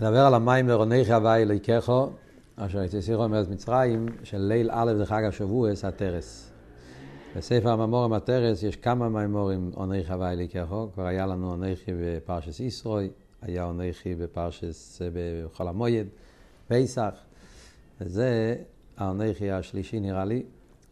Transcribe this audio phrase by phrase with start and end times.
[0.00, 2.10] נדבר על המים ורונכי הוואי אלוהיכךו,
[2.56, 6.50] אשר יצסירו מארץ מצרים, של ליל א' זה חג השבועס, התרס.
[7.36, 13.10] בספר הממורים התרס יש כמה מימורים עונכי הוואי אלוהיכךו, כבר היה לנו עונכי בפרשס ישרוי,
[13.42, 16.06] היה עונכי בפרשס בחול המויד,
[16.68, 17.14] פסח,
[18.00, 18.56] וזה
[18.96, 20.42] העונכי השלישי נראה לי,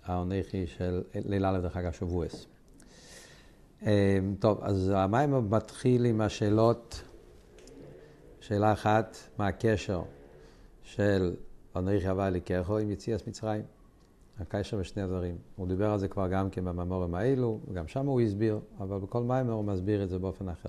[0.04, 2.46] העונכי של ליל א' זה חג השבועס.
[4.38, 7.02] טוב, אז המים מתחיל עם השאלות
[8.42, 10.02] שאלה אחת, מה הקשר
[10.82, 11.34] של
[11.76, 13.62] אנריך הווה לקחו עם יציאס מצרים?
[14.40, 15.36] הקשר בשני הדברים.
[15.56, 19.22] הוא דיבר על זה כבר גם כן בממורים האלו, וגם שם הוא הסביר, אבל בכל
[19.22, 20.68] מיימר הוא מסביר את זה באופן אחר.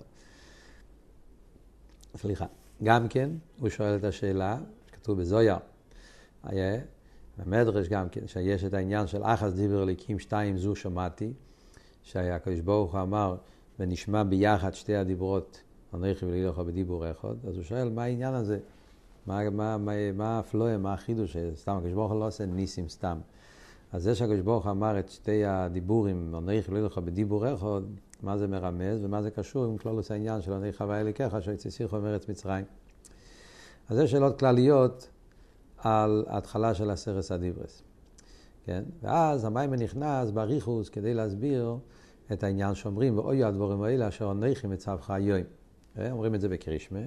[2.17, 2.45] סליחה.
[2.83, 3.29] גם כן,
[3.59, 5.57] הוא שואל את השאלה, שכתוב בזויה,
[6.43, 6.81] היה,
[7.37, 11.33] במדרש גם כן, שיש את העניין של אחס דיבר אליקים שתיים זו שמעתי,
[12.03, 13.35] שהקדוש ברוך הוא אמר,
[13.79, 15.62] ונשמע ביחד שתי הדיברות
[15.93, 18.59] אנכי ולילך בדיבור אחד, אז הוא שואל, מה העניין הזה?
[19.27, 21.37] מה, מה, מה, מה הפלואה, מה החידוש?
[21.55, 23.17] סתם, הקדוש ברוך הוא לא עושה ניסים סתם.
[23.91, 27.81] אז זה שהקדוש ברוך אמר את שתי הדיבורים, אנכי ולילך בדיבור אחד,
[28.23, 32.01] מה זה מרמז ומה זה קשור עם כלולוס העניין של אנכי חווה אליקך, שיצא סיכו
[32.01, 32.65] מארץ מצרים.
[33.89, 35.09] אז זה שאלות כלליות
[35.77, 37.83] על ההתחלה של הסרס הדיברס.
[38.65, 38.83] כן?
[39.01, 41.77] ואז המים נכנס באריכוס כדי להסביר
[42.33, 45.41] את העניין שאומרים, ואוי הדבורים האלה אשר אנכי מצבך היום.
[46.11, 46.99] אומרים את זה בקרישמה,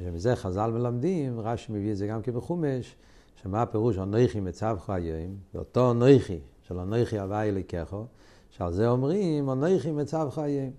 [0.00, 2.96] ומזה חז"ל מלמדים, רש"י מביא את זה גם כבחומש,
[3.42, 8.06] שמה הפירוש אנכי מצבך היום, ואותו אנכי של אנכי הוואי אליקךו,
[8.50, 10.70] שעל זה אומרים אנכי מצבך היום,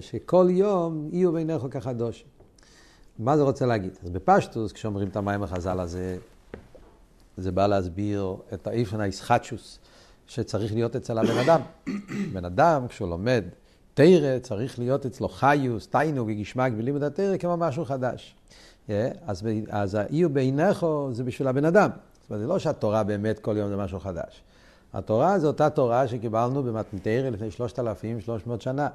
[0.00, 2.24] שכל יום יהיו בעיניך כחדוש.
[3.18, 3.98] מה זה רוצה להגיד?
[4.02, 6.18] אז בפשטוס, כשאומרים את המים החז"ל הזה,
[7.36, 9.78] זה בא להסביר את האיפן האיסחטשוס
[10.26, 11.60] שצריך להיות אצל הבן אדם.
[12.34, 13.44] בן אדם, כשהוא לומד
[13.94, 18.34] תרא צריך להיות אצלו חיוס, תיינוג וגשמק בלימוד התרא כמו משהו חדש.
[19.26, 21.90] אז, אז האי ובעינךו זה בשביל הבן אדם.
[22.22, 24.42] זאת אומרת, זה לא שהתורה באמת כל יום זה משהו חדש.
[24.94, 28.88] התורה זה אותה תורה שקיבלנו במתנתרא לפני 3,300 שנה,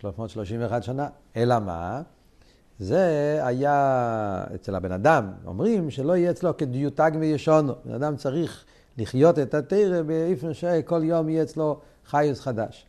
[0.00, 1.08] 331 שנה.
[1.36, 2.02] אלא מה?
[2.78, 7.74] זה היה אצל הבן אדם, אומרים שלא יהיה אצלו כדיוטג וישונו.
[7.84, 8.64] בן אדם צריך
[8.98, 12.85] לחיות את התרא באופן שכל יום יהיה אצלו חיוס חדש.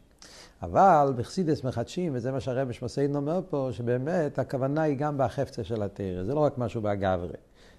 [0.61, 5.83] אבל בחסידס מחדשים, וזה מה שהרבי שמוסיין אומר פה, שבאמת הכוונה היא גם בחפצה של
[5.83, 7.33] התרא, זה לא רק משהו באגברי.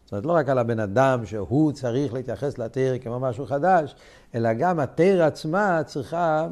[0.04, 3.94] זאת אומרת, לא רק על הבן אדם שהוא צריך להתייחס לתרא כמו משהו חדש,
[4.34, 6.48] אלא גם התרא עצמה צריכה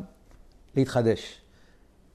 [0.77, 1.41] להתחדש.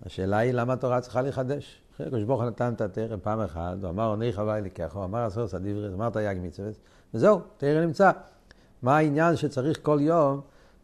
[0.06, 1.82] השאלה היא למה התורה צריכה להתחדש.
[1.96, 5.04] אחרי הקדוש ברוך הוא נתן את התרא פעם אחת, הוא אמר עוני חווה אליכך, הוא
[5.04, 6.76] אמר עשר סדיברי, אמר תרי"ג מצוות,
[7.14, 8.12] וזהו, תרא נמצא.
[8.82, 10.42] מה העניין שצריך כל יום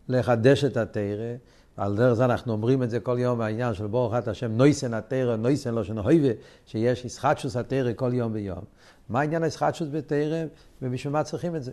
[0.10, 1.36] לחדש את התרא?
[1.78, 4.94] על דרך זה אנחנו אומרים את זה כל יום, העניין של ברוך אתה השם נויסן
[4.94, 6.30] התרא, נויסן לא שנויבה,
[6.66, 8.64] שיש ישחטשוס התרא כל יום ויום.
[9.10, 10.46] מה העניין הישחטשוס בתרא,
[10.82, 11.72] ובשביל מה צריכים את זה?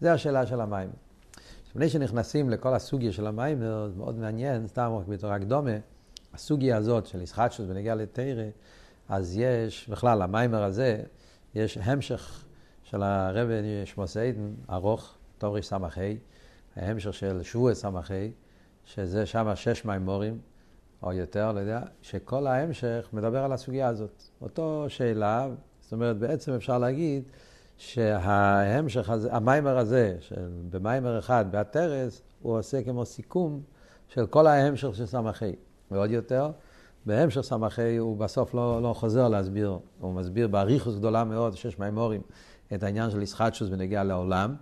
[0.00, 0.90] זה השאלה של המים.
[1.70, 5.76] לפני שנכנסים לכל הסוגיה של המים, זה מאוד מעניין, סתם רק בתור הקדומה,
[6.34, 8.44] הסוגיה הזאת של ישחטשוס בנגיעה לתרא,
[9.08, 11.02] אז יש, בכלל, המיימר הזה,
[11.54, 12.44] יש המשך
[12.82, 13.52] של הרבי
[13.84, 15.76] שמוס איידן, ארוך, תורש ס"ה,
[16.76, 17.90] ההמשך של שבוע ס"ה,
[18.94, 20.38] שזה שם שש מימורים,
[21.02, 24.22] או יותר, לא יודע, שכל ההמשך מדבר על הסוגיה הזאת.
[24.40, 25.48] אותו שאלה,
[25.80, 27.22] זאת אומרת, בעצם אפשר להגיד
[27.76, 30.16] שההמשך הזה, המיימר הזה,
[30.70, 33.62] במיימר אחד, בהתרס, הוא עושה כמו סיכום
[34.08, 35.52] של כל ההמשך של סמכי.
[35.90, 36.50] ועוד יותר,
[37.06, 42.20] בהמשך סמכי הוא בסוף לא, לא חוזר להסביר, הוא מסביר באריכוס גדולה מאוד, שש מימורים,
[42.74, 44.54] את העניין של ישחטשוס בנגיעה לעולם.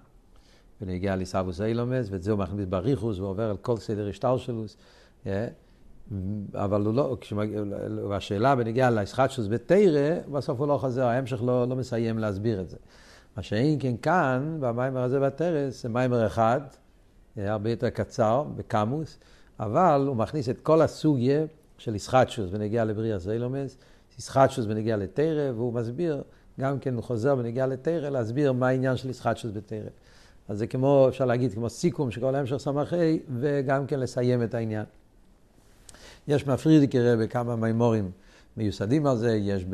[0.81, 4.76] ונגיע לסבוס אילומס, ואת זה הוא מכניס בריחוס, ועובר על כל סדר השטלשלוס.
[6.54, 7.16] אבל הוא לא,
[8.12, 12.76] השאלה בנגיעה לישחטשוס בתרא, בסוף הוא לא חוזר, ההמשך לא, לא מסיים להסביר את זה.
[13.36, 16.60] מה שאין כן כאן, במיימר הזה בתרס, זה מיימר אחד,
[17.36, 19.19] הרבה יותר קצר, בקמוס,
[19.60, 21.44] אבל הוא מכניס את כל הסוגיה
[21.78, 23.76] של ישחטשוס בנגיעה לבריאה זיילומס,
[24.19, 26.22] ישחטשוס בנגיעה לתרא, והוא מסביר,
[26.60, 29.89] גם כן הוא חוזר בנגיעה לתרא, להסביר מה העניין של ישחטשוס בתרא.
[30.48, 34.54] אז זה כמו, אפשר להגיד, כמו סיכום של כל ההמשך סמכי, וגם כן לסיים את
[34.54, 34.84] העניין.
[36.28, 38.10] יש מפרידיקי רבי כמה מימורים
[38.57, 39.65] מיוסדים על זה, יש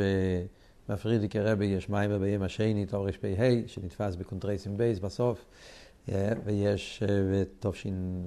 [0.88, 3.28] במפרידיקי רבי, יש מיימר ביום השני, תור רפ"ה,
[3.66, 5.44] שנתפס בקונטרייסים בייס בסוף,
[6.08, 7.44] אה, ויש אה,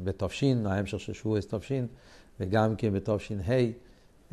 [0.03, 1.87] בתופשין, ההמשך של שבועס תופשין,
[2.39, 3.51] וגם כן בתופשין ה',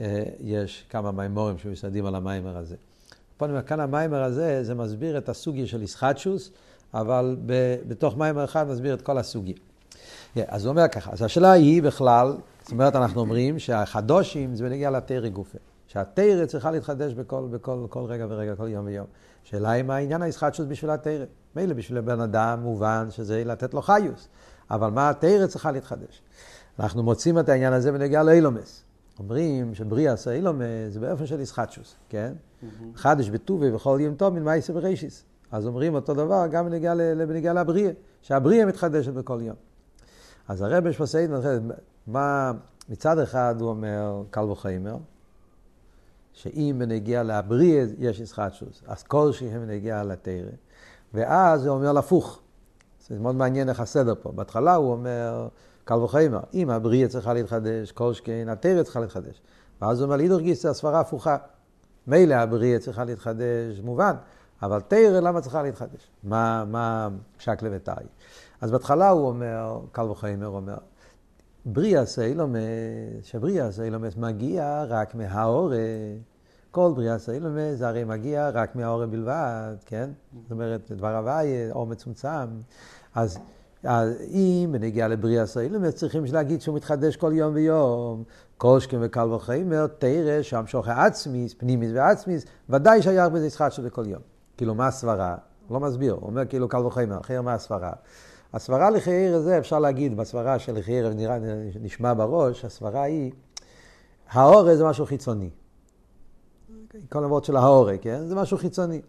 [0.00, 2.76] אה, יש כמה מימורים שמיוסדים על המיימר הזה.
[3.66, 6.50] כאן המיימר הזה, זה מסביר את הסוגיה של ישחטשוס,
[6.94, 7.36] אבל
[7.88, 9.54] בתוך מים אחד נסביר את כל הסוגיה.
[9.54, 14.64] Yeah, אז הוא אומר ככה, אז השאלה היא בכלל, זאת אומרת אנחנו אומרים שהחדושים זה
[14.64, 19.06] בנגיע לתרא גופה, שהתרא צריכה להתחדש בכל, בכל, בכל רגע ורגע, כל יום ויום.
[19.44, 21.24] שאלה היא מה העניין הישחטשות בשביל התרא.
[21.56, 24.28] מילא בשביל הבן אדם מובן שזה לתת לו חיוס,
[24.70, 26.22] אבל מה התרא צריכה להתחדש?
[26.78, 28.84] אנחנו מוצאים את העניין הזה בנגיעה לאילומס.
[29.18, 32.32] אומרים שבריאס האילומס זה באופן של ישחטשוס, כן?
[32.32, 32.66] Mm-hmm.
[32.94, 35.24] חדש בטובי וכל יום טוב מן מייסה בראשיס.
[35.52, 39.56] אז אומרים אותו דבר גם בנגיעה לבריאה, שהבריאה מתחדשת בכל יום.
[40.48, 41.40] אז הרב יש פה סיידן,
[42.06, 42.52] מה,
[42.88, 44.96] מצד אחד הוא אומר קל וחיימר,
[46.32, 50.50] שאם בנגיע להבריא יש ישחטשוס, אז כל שהם בנגיע לתרא.
[51.14, 52.40] ואז הוא אומר להפוך.
[53.08, 54.32] זה מאוד מעניין איך הסדר פה.
[54.32, 55.48] בהתחלה הוא אומר,
[55.84, 59.42] קל וחיימר, אם הבריאה צריכה להתחדש, כל שכן, התרא צריכה להתחדש.
[59.82, 61.36] ואז הוא אומר, לידור גיסא, הסברה הפוכה.
[62.06, 64.14] מילא הבריאה צריכה להתחדש, מובן,
[64.62, 66.10] אבל תרא למה צריכה להתחדש?
[66.24, 68.04] מה, מה שקלה וטאי?
[68.60, 70.76] אז בהתחלה הוא אומר, קל וחיימר אומר,
[71.64, 72.60] בריאה סיילומס,
[73.22, 75.76] שבריאה סיילומס מגיע רק מהאורא.
[76.70, 80.10] כל בריאה סיילומס זה הרי מגיע רק מהאורא בלבד, כן?
[80.42, 82.48] זאת אומרת, דבר הוואי, אור מצומצם.
[83.14, 83.38] אז,
[83.84, 88.24] אז אם בנגיע לבריאה סיילומס צריכים להגיד שהוא מתחדש כל יום ויום.
[88.56, 94.22] קושקין וקל וחיימר, תרא שהמשוך העצמיס, פנימיס ועצמיס, ודאי שייך בזה ישחט שלו בכל יום.
[94.56, 95.36] כאילו, מה הסברה?
[95.70, 97.92] לא מסביר, הוא אומר כאילו קל וחיימר, אחר מה הסברה?
[98.52, 101.38] הסברה לחייר הזה, אפשר להגיד, בסברה של לחייר נראה,
[101.80, 103.32] נשמע בראש, הסברה היא,
[104.30, 105.50] האורז זה משהו חיצוני.
[107.08, 108.26] כל הוורד של האורז, כן?
[108.26, 109.00] זה משהו חיצוני.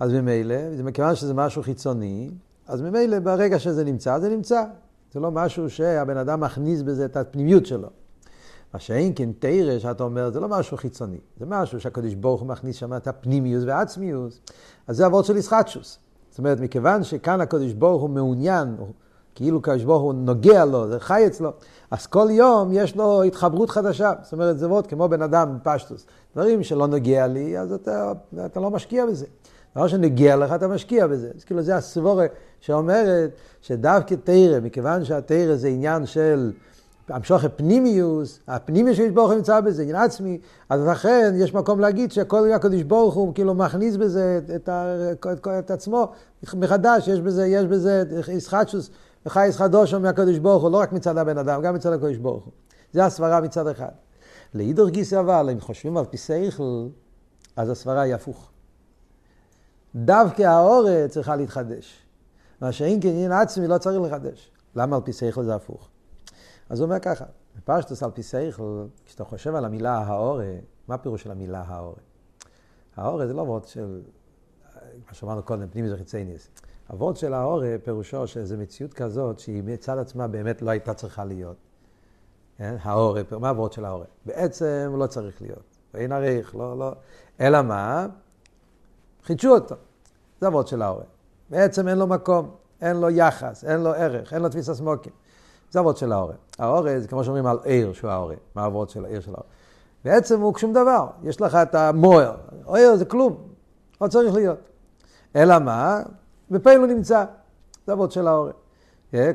[0.00, 2.30] אז ממילא, מכיוון שזה משהו חיצוני,
[2.68, 4.64] אז ממילא ברגע שזה נמצא, זה נמצא.
[5.12, 7.88] זה לא משהו שהבן אדם מכניס בזה את הפנימיות שלו.
[8.74, 11.18] מה שאין כן תרא, שאתה אומר, זה לא משהו חיצוני.
[11.40, 14.40] זה משהו שהקדוש ברוך הוא מכניס שם את הפנימיוס והעצמיוס.
[14.86, 15.98] אז זה הוורד של ישחטשוס.
[16.30, 18.76] זאת אומרת, מכיוון שכאן הקדוש ברוך הוא מעוניין,
[19.34, 21.50] כאילו הקדוש ברוך הוא נוגע לו, זה חי אצלו,
[21.90, 24.12] אז כל יום יש לו התחברות חדשה.
[24.22, 26.06] זאת אומרת, זה מאוד כמו בן אדם פשטוס.
[26.34, 28.12] דברים שלא נוגע לי, אז אתה,
[28.46, 29.26] אתה לא משקיע בזה.
[29.76, 31.30] דבר שנגיע לך, אתה משקיע בזה.
[31.36, 32.26] אז כאילו זה הסבורה
[32.60, 33.30] שאומרת
[33.60, 36.52] שדווקא תרא, מכיוון שהתרא זה עניין של...
[37.10, 42.12] המשוך הפנימיוס, הפנימיוס שיש ברוך הוא נמצא בזה, עניין עצמי, אז לכן יש מקום להגיד
[42.12, 44.68] שכל הקדוש ברוך הוא כאילו מכניס בזה את, את,
[45.32, 46.12] את, את עצמו
[46.54, 48.02] מחדש, יש בזה, יש בזה
[48.32, 48.90] ישחטשוס,
[49.26, 52.52] וחי ישחדושו מהקדוש ברוך הוא, לא רק מצד הבן אדם, גם מצד הקדוש ברוך הוא.
[52.92, 53.92] זה הסברה מצד אחד.
[54.54, 56.86] לאידור גיסא אבל, אם חושבים על פיסייכל,
[57.56, 58.50] אז הסברה היא הפוך.
[59.94, 62.06] דווקא האורץ צריכה להתחדש.
[62.60, 64.50] מה שאם כן עניין עצמי לא צריך לחדש.
[64.76, 65.88] למה על פיסייכל זה הפוך?
[66.70, 67.24] אז הוא אומר ככה,
[67.56, 70.54] בפשטוס על פי שכל, כשאתה חושב על המילה האורה,
[70.88, 71.96] מה הפירוש של המילה האורה?
[72.96, 74.02] האורה זה לא וורד של,
[75.08, 76.50] מה שאמרנו קודם, פנימי וחיצייניס.
[76.88, 81.56] הוורד של האורה פירושו שזה מציאות כזאת שהיא מצד עצמה באמת לא הייתה צריכה להיות.
[82.56, 82.76] כן?
[82.82, 84.06] האורה, מה הוורד של האורה?
[84.26, 85.76] בעצם לא צריך להיות.
[85.94, 86.92] אין עריך, לא, לא.
[87.40, 88.06] אלא מה?
[89.22, 89.74] חידשו אותו.
[90.40, 91.04] זה הוורד של האורה.
[91.50, 95.12] בעצם אין לו מקום, אין לו יחס, אין לו ערך, אין לו תפיסה סמוקים.
[95.70, 96.34] זה הוורד של האורן.
[96.58, 98.34] האורן זה כמו שאומרים על עיר שהוא האורן.
[98.54, 99.48] מה הוורד של העיר של האורן?
[100.04, 101.06] בעצם הוא שום דבר.
[101.22, 102.34] יש לך את המוער.
[102.66, 103.36] עיר זה כלום.
[104.00, 104.58] לא צריך להיות.
[105.36, 106.02] אלא מה?
[106.50, 107.24] בפעיל הוא נמצא.
[107.86, 108.52] זה הוורד של האורן.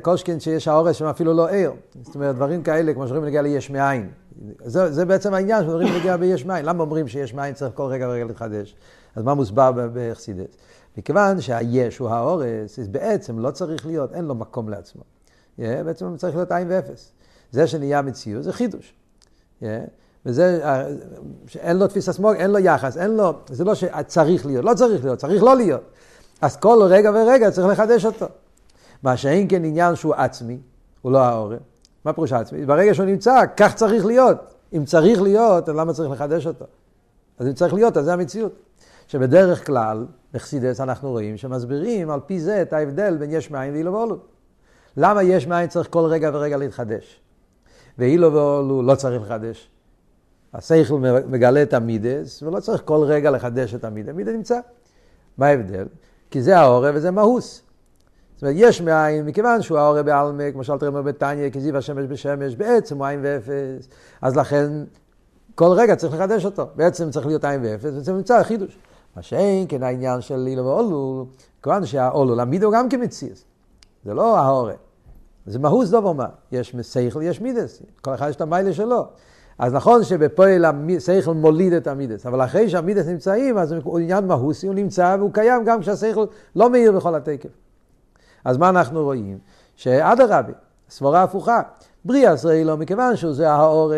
[0.02, 1.72] כל שכן שיש האורן שם אפילו לא עיר.
[2.02, 4.10] זאת אומרת, דברים כאלה, כמו שאומרים להגיע ליש מאין.
[4.64, 6.64] זה, זה בעצם העניין, שדברים להגיע ביש מאין.
[6.64, 8.76] למה אומרים שיש מאין צריך כל רגע ורגע להתחדש?
[9.14, 10.56] אז מה מוסבר בחסידס?
[10.98, 15.02] מכיוון שהיש הוא האורס, בעצם לא צריך להיות, אין לו מקום לעצמו.
[15.58, 17.12] Yeah, בעצם צריך להיות עין ואפס.
[17.52, 18.94] זה שנהיה מציאות זה חידוש.
[19.62, 19.64] Yeah,
[20.26, 20.86] וזה, אה,
[21.46, 25.04] שאין לו תפיסה סמוג, אין לו יחס, אין לו, זה לא שצריך להיות, לא צריך
[25.04, 25.82] להיות, צריך לא להיות.
[26.42, 28.26] אז כל רגע ורגע צריך לחדש אותו.
[29.02, 30.58] מה שאין כן עניין שהוא עצמי,
[31.02, 31.58] הוא לא העורף.
[32.04, 32.66] מה פירוש עצמי?
[32.66, 34.36] ברגע שהוא נמצא, כך צריך להיות.
[34.72, 36.64] אם צריך להיות, למה צריך לחדש אותו?
[37.38, 38.52] אז אם צריך להיות, אז זה המציאות.
[39.08, 43.92] שבדרך כלל, בחסידס אנחנו רואים שמסבירים על פי זה את ההבדל בין יש מאין ואילו
[43.92, 44.16] ואולו.
[44.96, 47.20] למה יש מאין צריך כל רגע ורגע להתחדש?
[47.98, 49.70] ואילו ואולו לא צריך לחדש.
[50.54, 50.98] השכל
[51.28, 54.08] מגלה את המידס, ולא צריך כל רגע לחדש את המידס.
[54.08, 54.60] המידס נמצא.
[55.38, 55.86] מה ההבדל?
[56.30, 57.62] כי זה העורב וזה מהוס.
[58.34, 62.06] זאת אומרת, יש מאין, מכיוון שהוא העורב בעלמא, כמו שאלת רמר בתניא, כי זיו השמש
[62.08, 63.88] בשמש, בעצם הוא עין ואפס.
[64.22, 64.84] אז לכן,
[65.54, 66.66] כל רגע צריך לחדש אותו.
[66.74, 68.78] בעצם צריך להיות עין ואפס, וזה נמצא החידוש.
[69.16, 71.26] מה שאין, כן העניין של אילו ואולו,
[71.62, 73.44] כמובן שהאולו, למידו גם כמציאס.
[74.04, 74.85] זה לא העורב.
[75.46, 79.06] זה מהוס דובר מה, יש שכל, יש מידס, כל אחד יש את המיילה שלו.
[79.58, 80.64] אז נכון שבפועל
[80.96, 85.32] השכל מוליד את המידס, אבל אחרי שהמידס נמצאים, אז הוא עניין מהוסי, הוא נמצא והוא
[85.32, 86.24] קיים גם כשהשכל
[86.56, 87.48] לא מאיר בכל התקף.
[88.44, 89.38] אז מה אנחנו רואים?
[89.76, 90.52] שאדרבה,
[90.90, 91.62] סבורה הפוכה,
[92.04, 93.92] בריאה ישראלו, מכיוון שזה האור,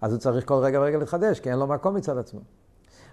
[0.00, 2.40] אז הוא צריך כל רגע ורגע להתחדש, כי אין לו מקום מצד עצמו.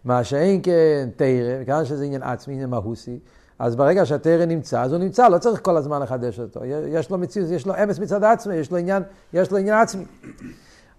[0.06, 3.20] מה שאין כן תרא, וכאן שזה עניין עצמי, עניין מהוסי,
[3.60, 6.66] אז ברגע שהתרא נמצא, אז הוא נמצא, לא צריך כל הזמן לחדש אותו.
[6.66, 10.06] יש לו מציאות, יש לו אמס מצד עצמי, יש לו עניין, יש לו עניין עצמי.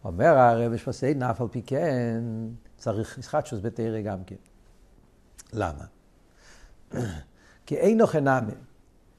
[0.05, 2.23] אומר הרב שפוסי נף על פי כן,
[2.77, 4.37] צריך ישחטשוס בתרא גם כן.
[5.53, 5.85] למה?
[7.67, 8.53] כי אין נוכן נמי.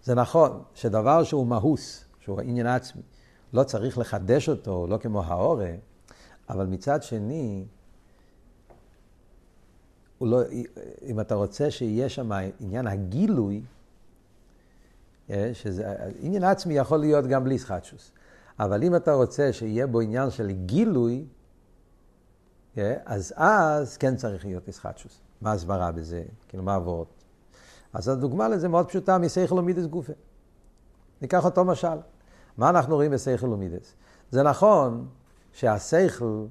[0.04, 3.02] זה נכון שדבר שהוא מהוס, שהוא עניין עצמי,
[3.54, 5.72] לא צריך לחדש אותו, לא כמו האורה,
[6.50, 7.66] אבל מצד שני,
[10.22, 10.42] לא,
[11.06, 13.62] אם אתה רוצה שיהיה שם עניין הגילוי,
[15.30, 18.12] אה, שזה, עניין עצמי יכול להיות גם בלי סחטשוס.
[18.60, 21.26] אבל אם אתה רוצה שיהיה בו עניין של גילוי,
[22.78, 25.22] אה, אז אז כן צריך להיות איסחטשוס.
[25.42, 26.24] מה הסברה בזה?
[26.48, 27.08] כאילו, מה עבוד?
[27.94, 30.14] אז הדוגמה לזה מאוד פשוטה מסייכל ומידס גופה.
[31.22, 31.98] ניקח אותו משל.
[32.58, 33.94] מה אנחנו רואים בסייכל ומידס?
[34.32, 35.08] זה נכון
[35.54, 36.46] שהסייכל,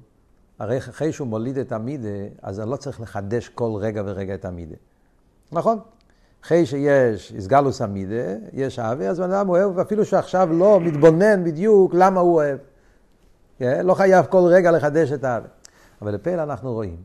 [0.59, 2.09] הרי אחרי שהוא מוליד את המידה,
[2.41, 4.75] אז אני לא צריך לחדש כל רגע ורגע את המידה.
[5.51, 5.79] נכון?
[6.43, 11.93] אחרי שיש איסגלוס המידה, יש אהבה, אז בן אדם אוהב, ואפילו שעכשיו לא מתבונן בדיוק
[11.95, 12.57] למה הוא אוהב.
[13.57, 13.85] כן?
[13.85, 15.47] לא חייב כל רגע לחדש את האהבה.
[16.01, 16.97] אבל לפעמים אנחנו רואים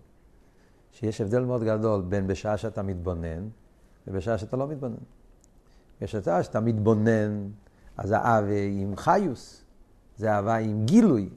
[0.93, 3.49] שיש הבדל מאוד גדול בין בשעה שאתה מתבונן
[4.07, 4.95] ובשעה שאתה לא מתבונן.
[6.03, 7.49] בשעה שאתה מתבונן,
[7.97, 9.65] אז האהבה עם חיוס,
[10.17, 11.29] זה אהבה עם גילוי,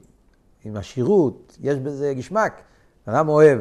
[0.64, 2.52] עם עשירות, יש בזה גשמק.
[3.06, 3.60] אדם אוהב,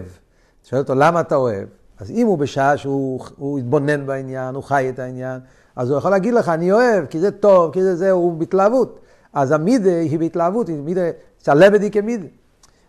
[0.64, 1.68] שואל אותו למה אתה אוהב?
[1.98, 5.40] אז אם הוא בשעה שהוא התבונן בעניין, הוא חי את העניין,
[5.76, 9.00] אז הוא יכול להגיד לך, אני אוהב, כי זה טוב, כי זה זה, הוא בהתלהבות.
[9.34, 11.02] אז המידה היא בהתלהבות, היא מידה,
[11.44, 12.28] זה הלבדי כמידה.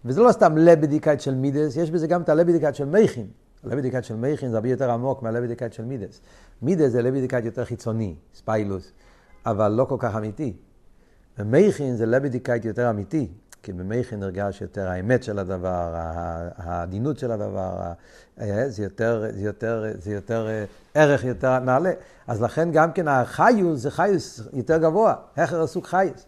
[0.04, 3.26] וזה לא סתם לבדיקת של מידס, יש בזה גם את הלבדיקת של מייכין.
[3.64, 6.20] הלבדיקת של מייכין זה הרבה יותר עמוק מהלבדיקת של מידס.
[6.62, 8.92] מידס זה לבדיקת יותר חיצוני, ספיילוס,
[9.46, 10.52] אבל לא כל כך אמיתי.
[11.38, 13.28] ומייכין זה לבדיקת יותר אמיתי,
[13.64, 15.94] כי במייכין נרגש יותר האמת של הדבר,
[16.56, 17.80] העדינות של הדבר,
[18.40, 21.92] אה, זה יותר, זה יותר, זה יותר אה, ערך יותר נעלה.
[22.26, 26.26] אז לכן גם כן החיוס זה חיוס יותר גבוה, הכר הסוג חיוס.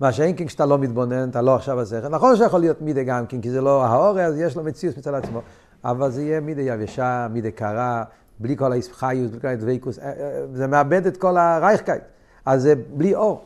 [0.00, 2.08] מה שאין כן כשאתה לא מתבונן, אתה לא עכשיו בשכל.
[2.08, 5.14] נכון שיכול להיות מידה גם כן, כי זה לא האוריה, אז יש לו מציאות מצד
[5.14, 5.42] עצמו.
[5.84, 8.04] אבל זה יהיה מידה יבשה, מידה קרה,
[8.38, 10.12] בלי כל האיסחיוס, בלי כל הדבקוס, אה,
[10.52, 12.02] זה מאבד את כל הרייכקייט.
[12.46, 13.44] אז זה בלי אור.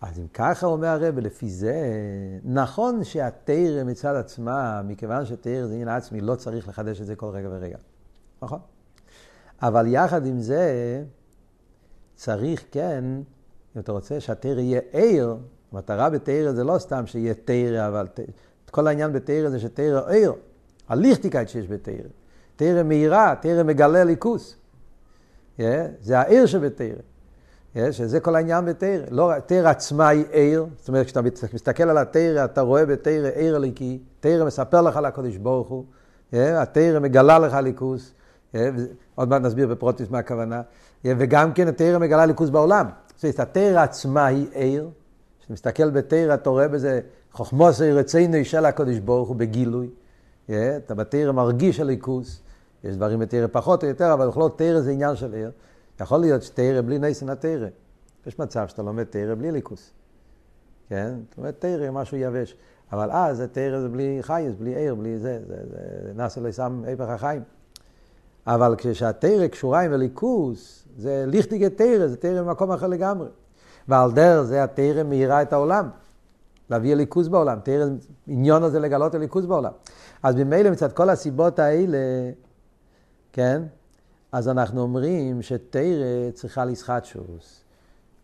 [0.00, 1.92] אז אם ככה אומר הרב, לפי זה,
[2.44, 7.26] נכון שהתרא מצד עצמה, מכיוון שתרא זה עניין עצמי, לא צריך לחדש את זה כל
[7.26, 7.76] רגע ורגע.
[8.42, 8.58] נכון?
[9.62, 11.02] אבל יחד עם זה,
[12.14, 13.04] צריך כן,
[13.76, 15.36] אם אתה רוצה שהתרא יהיה ער,
[15.72, 18.06] המטרה בתרא זה לא סתם שיהיה תרא, אבל
[18.70, 20.32] כל העניין בתרא זה שתרא ער,
[20.88, 22.08] הליכטיקייט שיש בתרא.
[22.56, 24.56] תרא מהירה, תרא מגלה ליכוס.
[25.58, 25.62] Yeah,
[26.00, 26.96] זה הער שבתרא.
[27.74, 29.04] Yeah, שזה כל העניין בתרא.
[29.10, 31.20] לא, תרא עצמה היא ער, זאת אומרת, כשאתה
[31.54, 35.84] מסתכל על התרא, אתה רואה בתרא ער הליקי, תרא מספר לך על הקודש ברוך הוא,
[36.32, 38.12] yeah, התרא מגלה לך ליכוס,
[38.52, 38.56] yeah,
[39.14, 40.62] עוד מעט נסביר בפרוטיס מה הכוונה,
[41.04, 42.86] וגם כן התרא מגלה ליכוס בעולם.
[43.16, 44.86] זאת אומרת, התרא עצמה היא ער,
[45.40, 47.00] כשאתה מסתכל בתרא, אתה רואה בזה
[47.32, 49.88] חוכמוסי רצינו של הקודש ברוך הוא בגילוי.
[50.50, 52.40] אתה בתרא מרגיש הליכוס,
[52.84, 55.50] יש דברים בתרא פחות או יותר, אבל בכלל תרא זה עניין של ער.
[56.00, 57.68] יכול להיות שתרא בלי נסן התרא.
[58.26, 59.90] יש מצב שאתה לומד תרא בלי ליכוס.
[60.88, 61.14] כן?
[61.28, 62.56] אתה לומד תרא, משהו יבש.
[62.92, 65.56] אבל אז תרא זה בלי חייס, בלי ער, בלי זה, זה,
[66.06, 67.42] זה נעשה לסם הפך החיים.
[68.46, 73.28] אבל כשהתרא קשורה עם הליכוס, זה ליכטיגי תרא, זה תרא במקום אחר לגמרי.
[73.88, 75.88] ועל דרך זה התרא מאירה את העולם.
[76.70, 77.58] להביא הליכוז בעולם.
[77.62, 77.86] תרא,
[78.26, 79.72] עניון הזה לגלות הליכוז בעולם.
[80.22, 81.98] אז ממילא מצד כל הסיבות האלה,
[83.32, 83.62] כן?
[84.34, 87.64] אז אנחנו אומרים שתרא צריכה לסחט שוס.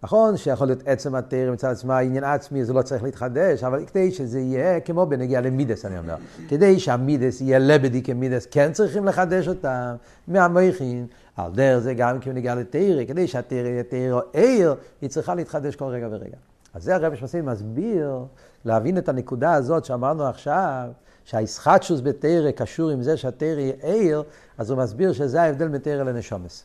[0.03, 4.13] נכון שיכול להיות עצם התרא מצד עצמה, עניין עצמי, זה לא צריך להתחדש, אבל כדי
[4.13, 6.15] שזה יהיה כמו בנגיע למידס, אני אומר.
[6.49, 9.95] כדי שהמידס יהיה לבדי כמידס, כן צריכים לחדש אותם
[10.29, 15.77] מהמכין, על דרך זה גם נגיע לתרא, כדי שהתרא יהיה תרא עיר, היא צריכה להתחדש
[15.77, 16.37] כל רגע ורגע.
[16.75, 18.25] אז זה הרב שמסים מסביר,
[18.65, 20.89] להבין את הנקודה הזאת שאמרנו עכשיו,
[21.25, 24.23] שהאיסחטשוס בתרא קשור עם זה שהתרא היא עיר,
[24.59, 26.65] אז הוא מסביר שזה ההבדל בין תרא לנשומס.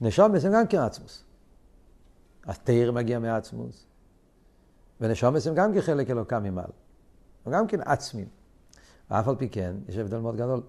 [0.00, 1.24] נשומס הם גם כן עצמוס.
[2.44, 3.86] התרא מגיע מעצמוס.
[5.00, 6.70] ונשומס הם גם כחלק אלוקם ממעל.
[7.46, 8.26] הם גם כן עצמים.
[9.10, 10.62] ואף על פי כן, יש הבדל מאוד גדול.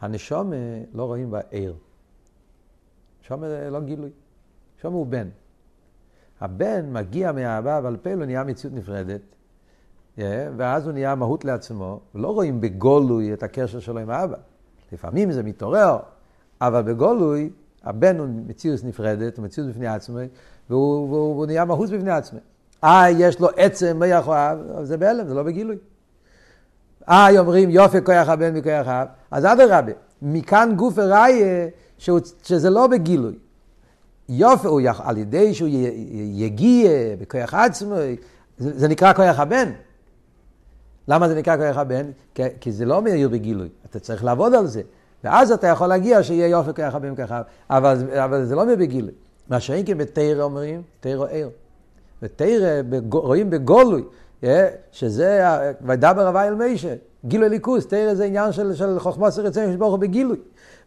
[0.00, 0.56] הנשומה
[0.92, 1.76] לא רואים בה עיר.
[3.40, 4.10] זה לא גילוי.
[4.78, 5.28] נשומה הוא בן.
[6.40, 9.20] הבן מגיע מהאבא, אבל פה הוא נהיה מציאות נפרדת,
[10.56, 14.36] ואז הוא נהיה מהות לעצמו, ולא רואים בגולוי את הקשר שלו עם האבא.
[14.92, 15.98] לפעמים זה מתעורר,
[16.60, 17.50] אבל בגולוי
[17.84, 20.18] הבן הוא מציאות נפרדת, הוא מציאות בפני עצמו,
[20.70, 22.38] והוא, והוא, והוא נהיה מהות בפני עצמו.
[22.84, 25.76] אה, יש לו עצם מח או אב, זה בהלם, זה לא בגילוי.
[27.08, 31.68] אה, אומרים יופי כוח הבן מכוח האב, אז אדרבה, מכאן גוף הראיה
[32.42, 33.34] שזה לא בגילוי.
[34.28, 35.68] יופי הוא יח, על ידי שהוא
[36.12, 37.94] יגיע בכוח עצמו,
[38.58, 39.70] זה, זה נקרא כוח הבן.
[41.10, 42.10] למה זה נקרא כוח הבן?
[42.34, 44.82] כי, כי זה לא מאיר בגילוי, אתה צריך לעבוד על זה.
[45.24, 47.40] ואז אתה יכול להגיע שיהיה יופי כוח הבן הבן,
[47.70, 49.12] אבל, אבל זה לא מאיר בגילוי.
[49.48, 51.48] מה שאין כן בתרא אומרים, תרא ער.
[52.22, 54.02] ותרא רואים בגולוי,
[54.44, 55.44] אה, שזה
[55.82, 60.00] וידבר הווי אל מישה, גילוי ליכוס, תרא זה עניין של, של חוכמה סרצים ברוך הוא
[60.00, 60.36] בגילוי.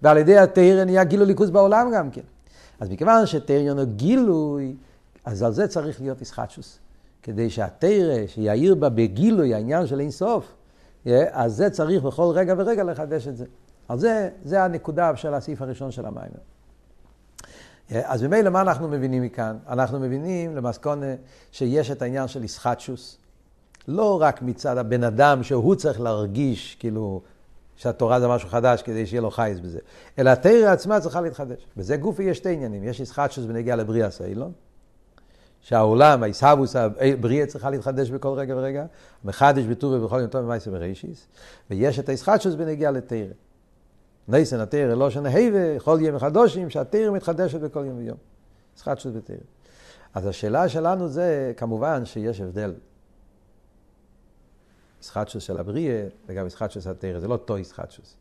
[0.01, 2.21] ועל ידי התרא נהיה גילוי ליכוס בעולם גם כן.
[2.79, 4.75] אז מכיוון שתרא הוא גילוי,
[5.25, 6.82] אז על זה צריך להיות ישחטשוס.
[7.23, 10.53] כדי שהתרא, שיאיר בה בגילוי העניין של אינסוף,
[11.07, 13.45] אה, אז זה צריך בכל רגע ורגע לחדש את זה.
[13.89, 16.31] אז זה, זה הנקודה של הסעיף הראשון של המים.
[17.91, 19.57] אה, אז ממילא מה אנחנו מבינים מכאן?
[19.67, 21.15] אנחנו מבינים למסקונה
[21.51, 23.17] שיש את העניין של ישחטשוס,
[23.87, 27.21] לא רק מצד הבן אדם שהוא צריך להרגיש כאילו
[27.75, 29.79] שהתורה זה משהו חדש כדי שיהיה לו חייס בזה,
[30.19, 31.67] אלא התרא עצמה צריכה להתחדש.
[31.77, 34.51] בזה גופי יש שתי עניינים, יש ישחטשוס בנגיעה לבריאה סיילון,
[35.63, 38.85] שהעולם, העיסאוווס, הבריאה צריכה להתחדש בכל רגע ורגע,
[39.25, 41.27] מחדש בטוב ובכל יום טוב ומייסר בראשיס,
[41.69, 43.27] ויש את הישחטשוס בנגיעה לתרא.
[44.27, 48.17] נייסן התרא לא שנהיבה, כל יום מחדושים, שהתרא מתחדשת בכל יום ויום.
[48.77, 49.35] ישחטשוס בתרא.
[50.13, 52.73] אז השאלה שלנו זה, כמובן שיש הבדל.
[55.01, 58.15] ישחטשוס של הבריאה וגם ישחטשוס התרא, זה לא אותו ישחטשוס.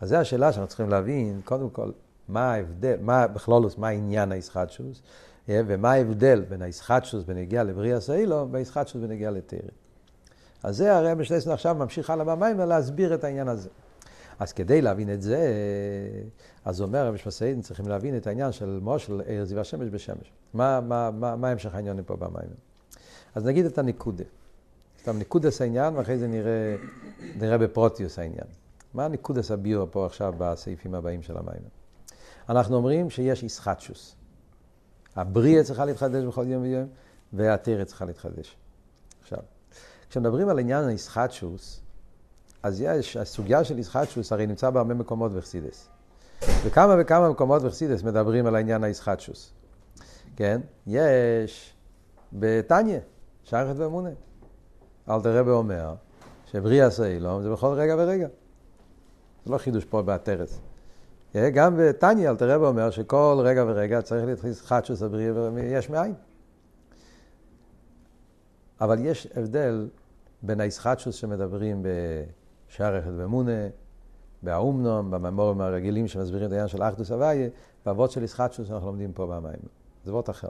[0.00, 1.90] אז זו השאלה שאנחנו צריכים להבין, קודם כל,
[2.28, 5.02] מה ההבדל, מה בכלולוס, מה עניין הישחטשוס,
[5.48, 9.58] ומה ההבדל בין הישחטשוס בנגיעה לבריאה סיילו והישחטשוס בנגיעה לתרא.
[10.62, 13.68] אז זה הרי משלסנו עכשיו ממשיך הלאה במים להסביר את העניין הזה.
[14.38, 15.52] אז כדי להבין את זה,
[16.64, 20.32] אז אומר רבי שמסעידן, צריכים להבין את העניין של מושל עיר זיו השמש בשמש.
[20.54, 22.50] מה, מה, מה, מה המשך העניינים פה במים?
[23.34, 24.24] אז נגיד את הניקודה.
[25.00, 26.76] סתם ניקודס העניין, ואחרי זה נראה,
[27.36, 28.46] נראה בפרוטיוס העניין.
[28.94, 31.62] מה ניקודס הביור פה עכשיו בסעיפים הבאים של המים?
[32.48, 34.16] אנחנו אומרים שיש איסחטשוס.
[35.16, 36.86] הבריאה צריכה להתחדש בכל יום ויום,
[37.32, 38.56] והתרא צריכה להתחדש.
[39.22, 39.38] עכשיו,
[40.10, 41.80] כשמדברים על עניין האיסחטשוס,
[42.62, 45.88] אז יש, הסוגיה של איסחטשוס הרי נמצא בהרבה מקומות בחסידס.
[46.64, 49.52] וכמה וכמה מקומות בחסידס מדברים על העניין האיסחטשוס.
[50.36, 50.60] כן?
[50.86, 51.74] יש
[52.32, 52.98] בתניא,
[53.44, 54.10] שייכת ואמונה.
[55.10, 55.94] אלתר רבי אומר
[56.46, 58.28] שבריאה סיילום זה בכל רגע ורגע.
[59.44, 60.48] זה לא חידוש פה בעטרת.
[61.36, 66.14] גם בתניא אלתר רבי אומר שכל רגע ורגע צריך להתחיל חדשוס הבריאה ויש מאין.
[68.80, 69.88] אבל יש הבדל
[70.42, 71.82] בין האיסחטשוס שמדברים
[72.68, 73.68] בשערכת ומונה,
[74.42, 77.48] באומנום, בממורים הרגילים שמסבירים את העניין של אחדוס הוויה,
[77.86, 79.60] והאבות של איסחטשוס שאנחנו לומדים פה במים.
[80.04, 80.48] זה אבות אחר.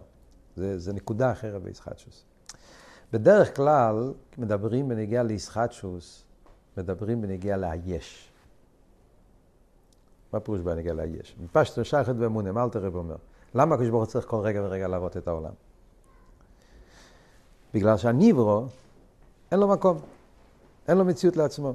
[0.56, 2.24] זה, זה נקודה אחרת באיסחטשוס.
[3.12, 6.24] בדרך כלל, מדברים בנגיעה לישחטשוס,
[6.76, 8.31] מדברים בנגיעה לאייש.
[10.32, 11.36] מה פירוש בנגיעה לאייש?
[11.44, 13.16] מפשטו שייכת ואמונה, מה אלתר רב אומר?
[13.54, 15.52] למה הקדוש ברוך הוא צריך כל רגע ורגע להראות את העולם?
[17.74, 18.64] בגלל שהניברו,
[19.52, 19.98] אין לו מקום,
[20.88, 21.74] אין לו מציאות לעצמו.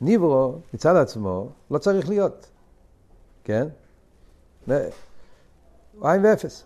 [0.00, 2.50] ניברו, מצד עצמו, לא צריך להיות,
[3.44, 3.68] כן?
[4.66, 4.74] הוא
[6.02, 6.64] עין ואפס.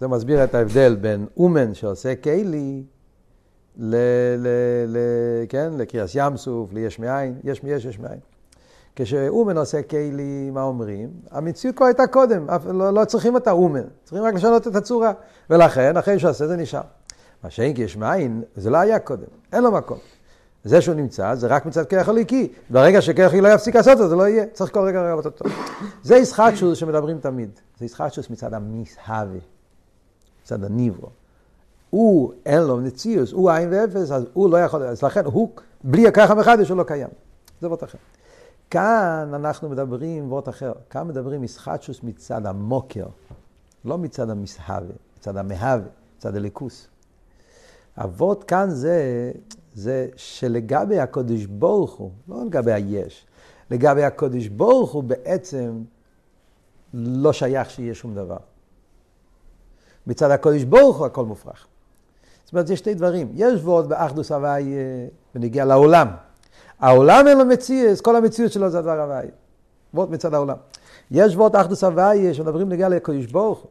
[0.00, 2.84] זה מסביר את ההבדל בין אומן שעושה כלי,
[3.76, 3.96] ל,
[4.38, 4.46] ל,
[4.86, 4.98] ל,
[5.48, 8.18] כן, לקריאס ים סוף, ליש מאין, יש מיש, יש מאין.
[9.00, 11.10] כשאומן עושה כלי, מה אומרים?
[11.30, 15.12] המציאות כבר הייתה קודם, לא, לא צריכים את האומן, צריכים רק לשנות את הצורה.
[15.50, 16.80] ולכן, אחרי שעושה זה נשאר.
[17.44, 19.98] מה שאין כי יש מאין, זה לא היה קודם, אין לו מקום.
[20.64, 22.52] זה שהוא נמצא, זה רק מצד כרך הליקי.
[22.70, 24.46] ברגע שכרך הליקי לא יפסיק לעשות את זה, לא יהיה.
[24.52, 25.44] צריך כל רגע לראות אותו.
[26.02, 27.50] זה ישחטשוס שמדברים תמיד.
[27.78, 29.38] זה ישחטשוס מצד המסהווה.
[30.44, 31.08] מצד הניברו.
[31.90, 35.48] הוא, אין לו נציוס, הוא עין ואפס, אז הוא לא יכול, אז לכן הוא,
[35.84, 37.08] בלי הככה מחדש הוא לא קיים.
[37.60, 37.98] זה וורט אחר.
[38.70, 43.06] כאן אנחנו מדברים וורט אחר, כאן מדברים מסחטשוס מצד המוקר,
[43.84, 46.88] לא מצד המסהווה, מצד המהווה, מצד הליכוס.
[47.96, 49.32] אבות כאן זה,
[49.74, 53.26] זה שלגבי הקודש ברוך הוא, לא לגבי היש,
[53.70, 55.82] לגבי הקודש ברוך הוא בעצם
[56.94, 58.38] לא שייך שיהיה שום דבר.
[60.06, 61.66] מצד הקודש ברוך הוא הכל מופרך.
[62.44, 63.32] זאת אומרת, יש שתי דברים.
[63.34, 64.74] יש ועוד באחדוס הוואי
[65.34, 66.08] ונגיע לעולם.
[66.80, 69.26] העולם אין לו מציאות, כל המציאות שלו זה הדבר הוואי.
[69.94, 70.56] ועוד מצד העולם.
[71.10, 73.70] יש ועוד אחדוס הוואי שמדברים לגבי לקודש ברוך הוא.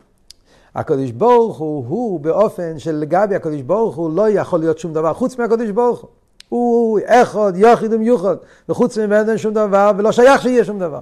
[0.75, 5.37] הקודש ברוך הוא, הוא באופן שלגבי הקודש ברוך הוא לא יכול להיות שום דבר חוץ
[5.37, 6.09] מהקודש ברוך הוא.
[6.49, 8.35] הוא אחד, יחיד ומיוחד,
[8.69, 11.01] וחוץ ממנו אין שום דבר, ולא שייך שיהיה שום דבר.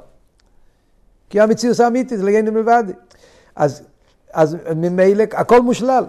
[1.30, 2.84] כי המציאות האמיתית זה לגמרי מלבד.
[3.56, 3.84] אז
[4.36, 6.06] אז ממילא הכל מושלל.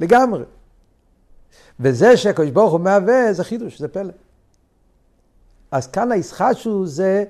[0.00, 0.44] לגמרי.
[1.80, 4.12] וזה שהקדוש ברוך הוא מהווה זה חידוש, זה פלא.
[5.72, 7.24] אז כאן הישחשו זה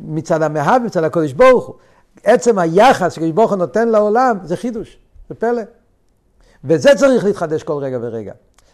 [0.00, 1.74] מצד המהווה, מצד הקדוש ברוך הוא.
[2.24, 5.62] עצם היחס שקדוש ברוך הוא נותן לעולם זה חידוש, זה פלא.
[6.64, 8.32] וזה צריך להתחדש כל רגע ורגע.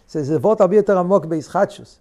[0.08, 1.98] זה, זה וורט הרבה יותר עמוק בישחטשוס.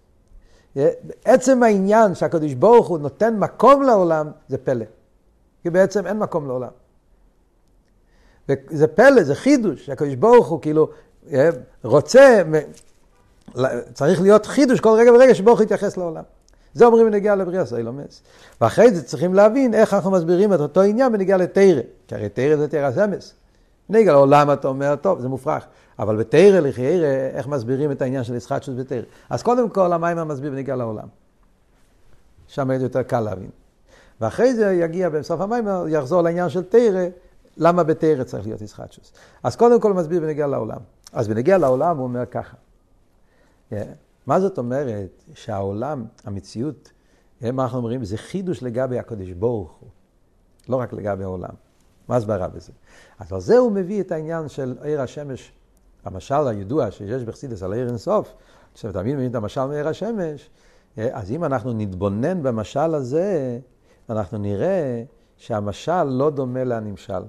[1.24, 4.84] עצם העניין שהקדוש ברוך הוא נותן מקום לעולם, זה פלא.
[5.62, 6.70] כי בעצם אין מקום לעולם.
[8.48, 10.88] וזה פלא, זה חידוש, שהקדוש ברוך הוא כאילו
[11.84, 12.42] רוצה,
[13.94, 16.22] צריך להיות חידוש כל רגע ורגע שברוך הוא יתייחס לעולם.
[16.74, 18.22] זה אומרים בנגיעה לבריאה סיילומס.
[18.60, 21.80] ואחרי זה צריכים להבין איך אנחנו מסבירים את אותו עניין בנגיעה לתרא.
[22.06, 23.34] כי הרי תרא זה תרא סמס.
[23.88, 25.66] נגע לעולם אתה אומר, טוב, זה מופרך.
[25.98, 29.02] אבל בתרא לחיירא, איך מסבירים את העניין של ישחטשוס בתרא?
[29.30, 31.06] אז קודם כל המים מסביר בנגיעה לעולם.
[32.46, 33.50] שם יותר קל להבין.
[34.20, 37.04] ואחרי זה יגיע בסוף המים, יחזור לעניין של תרא,
[37.56, 39.12] למה בתרא צריך להיות ישחטשוס.
[39.42, 40.78] אז קודם כל מסביר בנגיעה לעולם.
[41.12, 42.56] אז בנגיעה לעולם הוא אומר ככה.
[43.72, 43.74] Yeah.
[44.26, 46.92] מה זאת אומרת שהעולם, המציאות,
[47.40, 48.04] מה אנחנו אומרים?
[48.04, 49.88] זה חידוש לגבי הקדוש ברוך הוא,
[50.68, 51.54] לא רק לגבי העולם.
[52.08, 52.72] מה הסברה בזה?
[53.18, 55.52] אז על זה הוא מביא את העניין של עיר השמש,
[56.04, 58.34] המשל הידוע שיש בחסידס על עיר אינסוף,
[58.74, 60.50] שתמיד מבין את המשל מעיר השמש,
[60.96, 63.58] אז אם אנחנו נתבונן במשל הזה,
[64.10, 65.04] אנחנו נראה
[65.36, 67.22] שהמשל לא דומה לנמשל.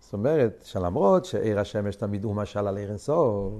[0.00, 3.52] זאת אומרת, שלמרות שעיר השמש תמיד הוא משל על עיר אינסוף,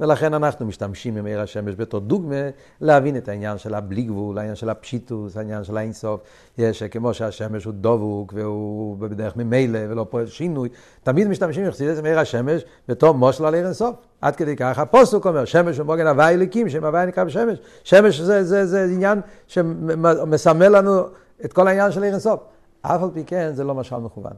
[0.00, 4.56] ולכן אנחנו משתמשים עם עיר השמש בתור דוגמה להבין את העניין של הבלי גבול, העניין
[4.56, 6.20] של הפשיטוס, העניין של האינסוף.
[6.58, 10.68] יש כמו שהשמש הוא דבוק והוא בדרך ממילא ולא פועל שינוי,
[11.02, 11.64] תמיד משתמשים
[11.98, 13.96] עם עיר השמש בתור מושל על עיר אינסוף.
[14.20, 17.58] עד כדי כך הפוסוק אומר, שמש הוא מוגן הוואי אליקים, שם הוואי נקרא בשמש.
[17.84, 21.00] שמש זה, זה, זה עניין שמסמל לנו
[21.44, 22.40] את כל העניין של עיר אינסוף.
[22.82, 24.32] אף על פי כן זה לא משל מכוון.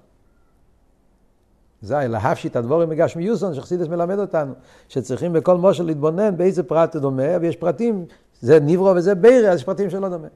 [1.82, 4.52] זה להפשיט הדבורים מגשמיוסון, שחסידס מלמד אותנו,
[4.88, 8.04] שצריכים בכל מושל להתבונן באיזה פרט הוא דומה, ויש פרטים,
[8.40, 10.28] זה ניברו וזה בירה, אז יש פרטים שלא דומה.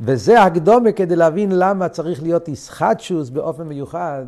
[0.00, 4.24] וזה הקדומה כדי להבין למה צריך להיות איסחטשוס באופן מיוחד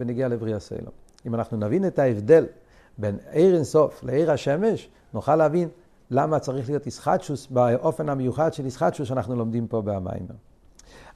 [0.00, 0.92] בנגיע לבריאה סיילום.
[1.26, 2.46] אם אנחנו נבין את ההבדל
[2.98, 5.68] בין עיר אינסוף לעיר השמש, נוכל להבין
[6.10, 10.26] למה צריך להיות איסחטשוס באופן המיוחד של איסחטשוס שאנחנו לומדים פה במים.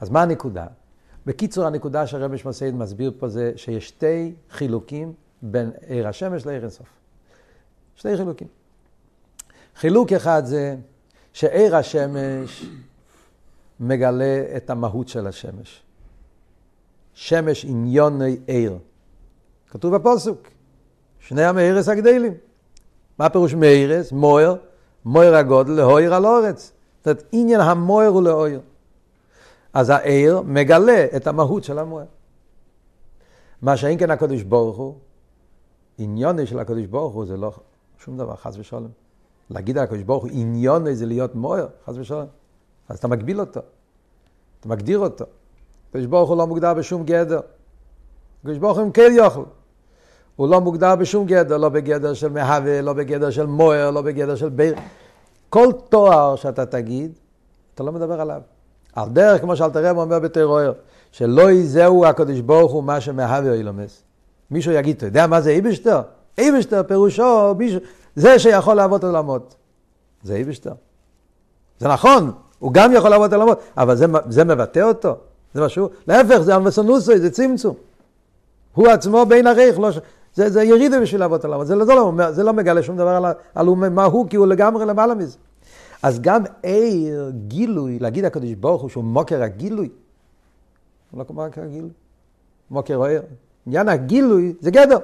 [0.01, 0.67] אז מה הנקודה?
[1.27, 6.87] בקיצור, הנקודה שהרבי שמסעיד מסביר פה זה שיש שתי חילוקים בין עיר השמש לעיר אינסוף.
[7.97, 8.47] שתי חילוקים.
[9.77, 10.77] חילוק אחד זה
[11.33, 12.67] שעיר השמש
[13.81, 15.83] מגלה את המהות של השמש.
[17.15, 18.79] שמש עניוני עיר.
[19.71, 20.49] כתוב בפוסוק,
[21.21, 22.35] שני המאירס הגדלים.
[23.19, 24.13] מה פירוש מאירס?
[24.13, 24.57] מויר,
[25.05, 26.73] מויר הגודל להויר על אורץ.
[26.99, 28.61] זאת אומרת, עניין המויר הוא להויר.
[29.73, 32.05] אז העיר מגלה את המהות של המוער.
[33.63, 34.95] מה שאין כן הקדוש ברוך הוא,
[35.99, 37.53] עניוני של הקדוש ברוך הוא זה לא
[37.99, 38.91] שום דבר, חס ושלום.
[39.51, 42.27] להגיד על הקדוש ברוך הוא עניוני זה להיות מוער, חס ושלום.
[42.89, 43.61] אז אתה מגביל אותו,
[44.61, 45.25] אתה מגדיר אותו.
[45.89, 47.41] הקדוש ברוך הוא לא מוגדר בשום גדר.
[48.41, 49.45] הקדוש ברוך הוא כן יוכל.
[50.37, 54.37] הוא לא מוגדר בשום גדר, לא בגדר של מהווה, לא בגדר של מוער, לא בגדר
[54.37, 54.73] של בר.
[55.49, 57.19] כל תואר שאתה תגיד,
[57.75, 58.41] אתה לא מדבר עליו.
[58.95, 60.61] על דרך, כמו שאלתר רב אומר בטרור,
[61.13, 64.03] שלא יזהו הקדוש ברוך הוא מה שמהווה אילומס.
[64.51, 66.01] מישהו יגיד, אתה יודע מה זה איבשטר?
[66.39, 67.55] איבשטר פירושו
[68.17, 69.55] זה שיכול לעבוד עולמות.
[70.23, 70.73] זה איבשטר.
[71.81, 75.17] זה נכון, הוא גם יכול לעבוד עולמות, אבל זה, זה מבטא אותו.
[75.55, 77.75] זה משהו, להפך, זה אלמסונוסוי, זה צמצום.
[78.75, 79.91] הוא עצמו בין הריח, לא,
[80.35, 81.67] זה, זה ירידה בשביל לעבוד עולמות.
[81.67, 83.25] זה, זה, לא, זה לא מגלה שום דבר על,
[83.55, 85.37] על מה הוא, כי הוא לגמרי למעלה מזה.
[86.03, 89.89] אז גם עיר, גילוי, להגיד הקדוש ברוך הוא שהוא מוקר הגילוי,
[91.11, 91.91] הוא לא מוקר הגילוי,
[92.71, 93.23] מוקר או עיר.
[93.67, 94.99] עניין הגילוי זה גדר.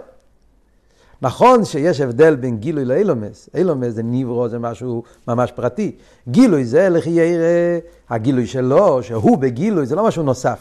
[1.22, 5.96] נכון שיש הבדל בין גילוי לאילומס, אילומס זה ניברו, זה משהו ממש פרטי.
[6.28, 10.58] גילוי זה לכי ירא, הגילוי שלו, שהוא בגילוי, זה לא משהו נוסף.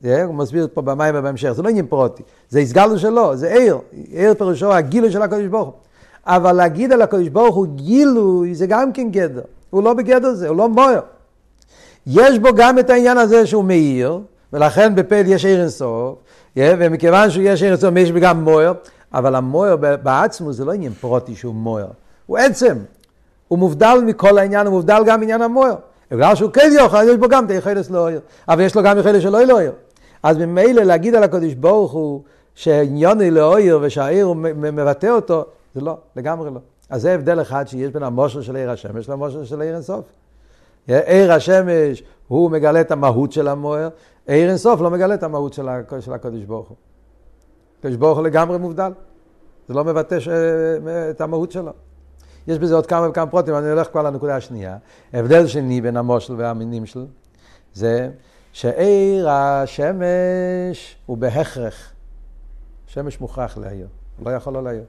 [0.00, 3.78] זה, הוא מסביר פה במים ובהמשך, זה לא עניין פרוטי, זה הסגלו שלו, זה עיר,
[3.92, 5.74] עיר פירושו הגילוי של הקדוש ברוך הוא.
[6.28, 9.42] אבל להגיד על הקדוש ברוך הוא גילוי זה גם כן גדר.
[9.70, 11.00] הוא לא בגדר זה, הוא לא מויר.
[12.06, 14.20] יש בו גם את העניין הזה שהוא מאיר,
[14.52, 16.18] ולכן בפל יש עיר אינסוף,
[16.56, 18.74] ומכיוון שיש עיר אינסוף יש גם מויר,
[19.14, 21.86] אבל המויר בעצמו זה לא עניין פרוטי שהוא מויר,
[22.26, 22.76] הוא עצם.
[23.48, 25.74] הוא מובדל מכל העניין, הוא מובדל גם מעניין המויר.
[26.10, 28.98] בגלל שהוא כן יוכל, יש בו גם את היכולת לא עיר, אבל יש לו גם
[28.98, 29.72] יכולת שלא לא עיר.
[30.22, 32.22] אז ממילא להגיד על הקדוש ברוך הוא
[32.54, 36.60] שעניוני לא עיר ושהעיר הוא מבטא אותו, זה לא, לגמרי לא.
[36.90, 40.04] אז זה הבדל אחד שיש בין המושר של עיר השמש למושר של עיר אינסוף.
[40.86, 43.88] עיר השמש הוא מגלה את המהות של המוער,
[44.26, 45.68] עיר אינסוף לא מגלה את המהות של,
[46.14, 46.76] הקדוש ברוך הוא.
[47.78, 48.92] הקדוש ברוך הוא לגמרי מובדל.
[49.68, 50.28] זה לא מבטא ש...
[51.10, 51.72] את המהות שלו.
[52.46, 54.76] יש בזה עוד כמה וכמה פרוטים, אני הולך כבר לנקודה השנייה.
[55.12, 57.04] הבדל שני בין המושל והמינים שלו,
[57.74, 58.10] זה
[58.52, 61.92] שעיר השמש הוא בהכרח.
[62.86, 63.86] שמש מוכרח להעיר,
[64.24, 64.84] לא יכול לא להעיר.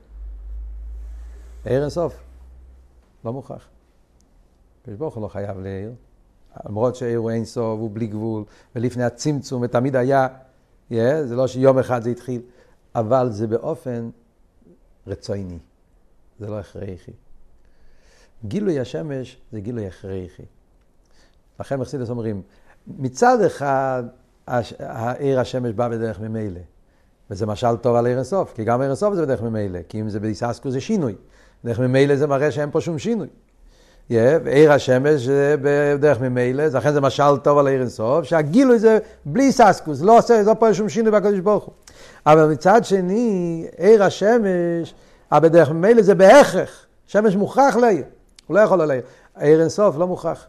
[1.65, 2.19] עיר אינסוף,
[3.25, 3.67] לא מוכרח.
[4.81, 5.91] הקדוש ברוך הוא לא חייב להעיר.
[6.65, 8.43] למרות שעיר הוא אינסוף, הוא בלי גבול,
[8.75, 10.27] ולפני הצמצום, ותמיד היה,
[10.91, 12.41] yeah, זה לא שיום אחד זה התחיל,
[12.95, 14.09] אבל זה באופן
[15.07, 15.59] רצוני,
[16.39, 17.11] זה לא הכרחי.
[18.45, 20.45] גילוי השמש זה גילוי הכרחי.
[21.59, 22.41] לכן מחסידס אומרים,
[22.87, 24.03] מצד אחד
[25.17, 26.61] עיר השמש בא בדרך ממילא,
[27.29, 30.09] וזה משל טוב על עיר הסוף, כי גם עיר הסוף זה בדרך ממילא, כי אם
[30.09, 31.15] זה ביססקו זה שינוי.
[31.65, 33.27] דרך ממילא זה מראה שאין פה שום שינוי.
[34.09, 38.97] Yeah, ועיר השמש זה בדרך ממילא, לכן זה משל טוב על עיר הסוף, שהגילוי זה
[39.25, 41.73] בלי ססקוס, לא עושה, לא פה שום שינוי בקדוש ברוך הוא.
[42.25, 44.93] אבל מצד שני, עיר השמש,
[45.33, 48.03] בדרך ממילא זה בהכרח, שמש מוכרח לעיר.
[48.47, 49.01] הוא לא יכול להעיר.
[49.35, 50.45] העיר אינסוף לא מוכרח.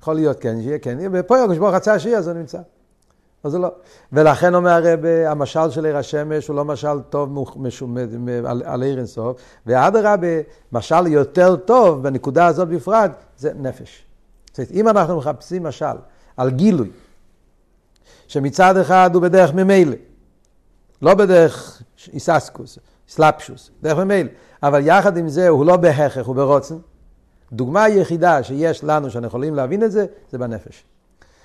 [0.00, 0.98] יכול להיות כן, שיהיה כן.
[1.12, 2.58] ופה הקדוש ברוך רצה שיהיה, אז זה נמצא.
[3.44, 3.68] אז זה לא.
[4.12, 7.46] ולכן אומר הרב, המשל של עיר השמש הוא לא משל טוב
[8.46, 10.26] על, על עיר אינסוף, ואדרבה,
[10.72, 14.04] משל יותר טוב, בנקודה הזאת בפרט, זה נפש.
[14.46, 15.96] זאת אומרת, אם אנחנו מחפשים משל
[16.36, 16.90] על גילוי,
[18.28, 19.96] שמצד אחד הוא בדרך ממילא,
[21.02, 22.78] לא בדרך איססקוס,
[23.08, 24.30] סלפשוס, דרך ממילא,
[24.62, 26.76] אבל יחד עם זה הוא לא בהכרח, הוא ברוצן,
[27.52, 30.84] דוגמה היחידה שיש לנו שאנחנו יכולים להבין את זה, זה בנפש.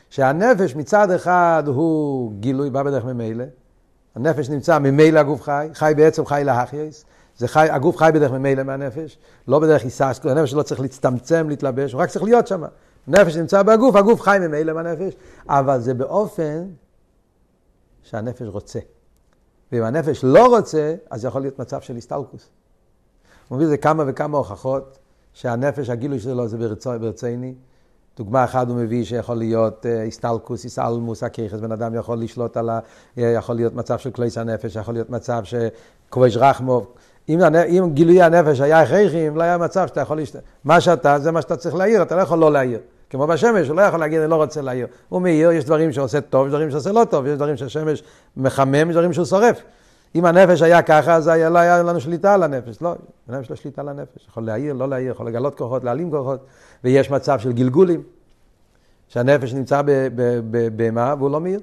[0.09, 3.43] שהנפש מצד אחד הוא גילוי, בא בדרך ממילא,
[4.15, 7.05] הנפש נמצא ממילא הגוף חי, חי בעצם חי להחייס,
[7.37, 9.17] זה חי, הגוף חי בדרך ממילא מהנפש,
[9.47, 12.63] לא בדרך היססקו, הנפש לא צריך להצטמצם, להתלבש, הוא רק צריך להיות שם.
[13.07, 15.13] הנפש נמצא בגוף, הגוף חי ממילא מהנפש,
[15.47, 16.67] אבל זה באופן
[18.03, 18.79] שהנפש רוצה.
[19.71, 22.49] ואם הנפש לא רוצה, אז יכול להיות מצב של הסטלקוס.
[23.47, 24.99] הוא מביא לזה כמה וכמה הוכחות.
[25.33, 27.55] שהנפש, הגילוי שלו זה ברצוני.
[28.19, 32.79] דוגמה אחת הוא מביא שיכול להיות איסטלקוס, איסלמוס, הכיכס, בן אדם יכול לשלוט על ה...
[33.17, 36.87] יכול להיות מצב של קלייס הנפש, יכול להיות מצב שכובש רחמוב.
[37.29, 40.39] אם, אם גילוי הנפש היה הכרחי, לא היה מצב שאתה יכול להשת...
[40.63, 42.79] מה שאתה, זה מה שאתה צריך להעיר, אתה לא יכול לא להעיר.
[43.09, 44.87] כמו בשמש, הוא לא יכול להגיד, אני לא רוצה להעיר.
[45.09, 48.03] הוא מעיר, יש דברים שעושה טוב, יש דברים שעושה לא טוב, יש דברים שהשמש
[48.37, 49.61] מחמם, יש דברים שהוא שורף.
[50.15, 52.81] אם הנפש היה ככה, אז היה, לא היה לנו שליטה על הנפש.
[52.81, 52.95] לא,
[53.27, 54.27] הנפש לא שליטה על הנפש.
[54.27, 56.45] יכול להעיר, לא להעיר, יכול לגלות כוחות, להעלים כוחות,
[56.83, 58.03] ויש מצב של גלגולים,
[59.07, 59.81] שהנפש נמצא
[60.51, 61.59] בבהמה והוא לא מעיר.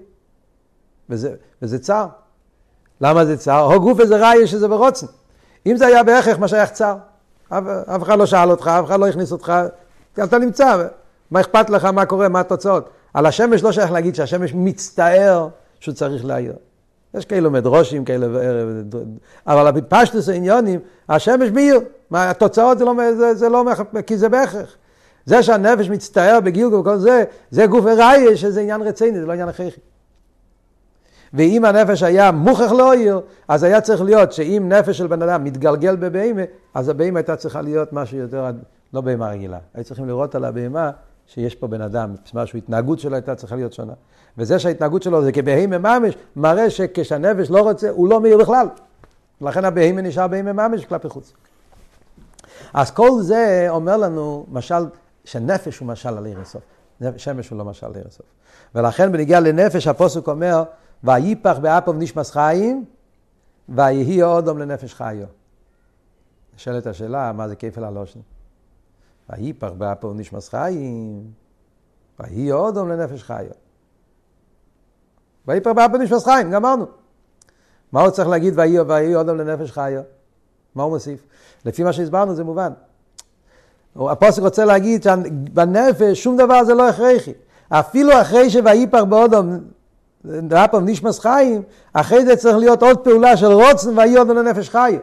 [1.11, 2.07] וזה, וזה צער.
[3.01, 3.73] למה זה צער?
[3.73, 5.07] הו גוף איזה רע יש איזה ברוצן.
[5.67, 6.97] אם זה היה בהכרח, מה שייך צער.
[7.49, 9.53] אף, אף אחד לא שאל אותך, אף אחד לא הכניס אותך,
[10.25, 10.87] אתה נמצא,
[11.31, 12.91] מה אכפת לך, מה קורה, מה התוצאות.
[13.15, 15.49] על השמש לא שייך להגיד שהשמש מצטער
[15.81, 16.53] שהוא צריך להעיר.
[17.17, 18.27] יש כאלו מדרושים כאלה,
[19.47, 21.81] אבל בפשטוס העניונים, השמש מאיר,
[22.13, 23.65] התוצאות זה לא, זה, זה לא,
[24.07, 24.77] כי זה בהכרח.
[25.27, 29.49] זה שהנפש מצטער בגילגול וכל זה, זה גוף הראיה שזה עניין רציני, זה לא עניין
[29.49, 29.81] הכרחי.
[31.35, 35.45] ואם הנפש היה מוכרח לא עיר, אז היה צריך להיות שאם נפש של בן אדם
[35.45, 36.43] מתגלגל בבהמה,
[36.75, 38.51] אז הבהמה הייתה צריכה להיות משהו יותר,
[38.95, 39.59] לא בהמה רגילה.
[39.75, 40.91] היו צריכים לראות על הבהמה
[41.27, 43.93] שיש פה בן אדם, משהו, התנהגות שלו הייתה צריכה להיות שונה.
[44.39, 48.69] וזה שההתנהגות שלו זה כבהימה ממש, מראה שכשהנפש לא רוצה, הוא לא מאיר בכלל.
[49.41, 51.33] לכן הבהימה נשאר בהימה ממש כלפי חוץ.
[52.75, 54.87] אז כל זה אומר לנו, משל,
[55.25, 56.63] שנפש הוא משל על עיר הסוף.
[57.17, 58.27] שמש הוא לא משל על עיר הסוף.
[58.75, 60.63] ולכן בנגיע לנפש, הפוסק אומר,
[61.05, 62.85] ויפח באפוב נשמס חיים,
[63.69, 65.27] ויהי אודום לנפש חיו.
[66.57, 68.21] נשאלת השאלה, מה זה כפל הלושן?
[69.31, 71.25] ויפח באפוב נשמס חיים,
[72.21, 73.47] ויהי אודום לנפש חיו.
[75.49, 76.87] ויהי פרבה בנשמס חיים, גמרנו.
[77.93, 80.03] מה הוא צריך להגיד ויהי אודם לנפש חיו?
[80.75, 81.21] מה הוא מוסיף?
[81.65, 82.73] לפי מה שהסברנו זה מובן.
[83.97, 87.33] הפוסק רוצה להגיד שבנפש שום דבר זה לא הכרחי.
[87.69, 89.59] אפילו אחרי שויפר באודום
[90.25, 91.63] דאפם נשמס חיים,
[91.93, 94.99] אחרי זה צריך להיות עוד פעולה של רוצן ויהי אודם לנפש חיו.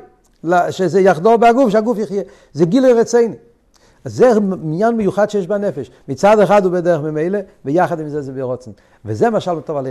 [0.69, 2.21] שזה יחדור בהגוף, שהגוף יחיה.
[2.53, 3.36] זה גילוי רציני.
[4.05, 4.31] אז זה
[4.63, 5.91] עניין מיוחד שיש בנפש.
[6.07, 8.71] מצד אחד הוא בדרך ממילא, ויחד עם זה זה ברוצן.
[9.05, 9.85] וזה משל טוב על.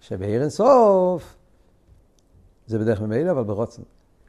[0.00, 1.36] שבעיר אינסוף
[2.66, 3.82] זה בדרך ממילא, אבל ברוצן.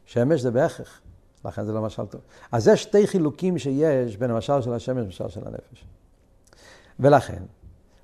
[0.06, 1.02] שמש זה בהכרח,
[1.46, 2.22] לכן זה לא משל טוב.
[2.52, 5.86] אז זה שתי חילוקים שיש בין המשל של השמש למשל של הנפש.
[7.00, 7.44] ולכן,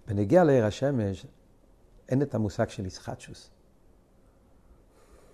[0.08, 1.26] בנגיע לעיר השמש,
[2.10, 3.50] אין את המושג של ישחטשוס.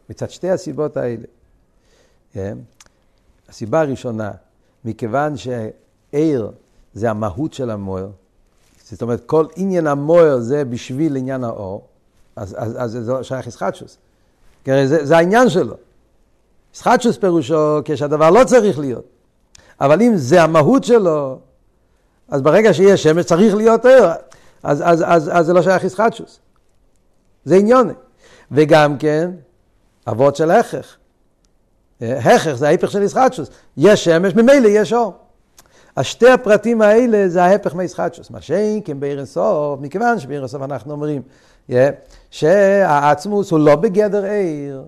[0.10, 1.26] מצד שתי הסיבות האלה.
[2.32, 2.58] כן?
[3.50, 4.32] הסיבה הראשונה,
[4.86, 6.52] מכיוון שעיר
[6.94, 8.10] זה המהות של המוער,
[8.84, 11.88] זאת אומרת, כל עניין המוער זה בשביל עניין האור,
[12.36, 13.98] אז, אז, אז זה לא שייך ישחטשוס.
[14.66, 15.76] זה, זה העניין שלו.
[16.76, 19.06] ישחטשוס פירושו כשהדבר לא צריך להיות.
[19.82, 21.40] אבל אם זה המהות שלו,
[22.30, 24.12] אז ברגע שיש שמש צריך להיות ער,
[24.64, 26.40] אז, אז, אז, אז זה לא שייך ישחטשוס.
[27.46, 27.94] זה עניון.
[28.52, 29.32] וגם כן,
[30.08, 30.98] אבות של הכרח.
[32.02, 33.50] הכרח זה ההפך של ישחטשוס.
[33.78, 35.14] יש שמש, ממילא יש אור.
[35.96, 38.32] אז שתי הפרטים האלה זה ההפך מישחטשוס.
[38.32, 41.22] מה שאין כן בעיר סוף, מכיוון שבעיר סוף אנחנו אומרים
[41.70, 41.74] yeah,
[42.32, 44.84] שהעצמוס הוא לא בגדר עיר.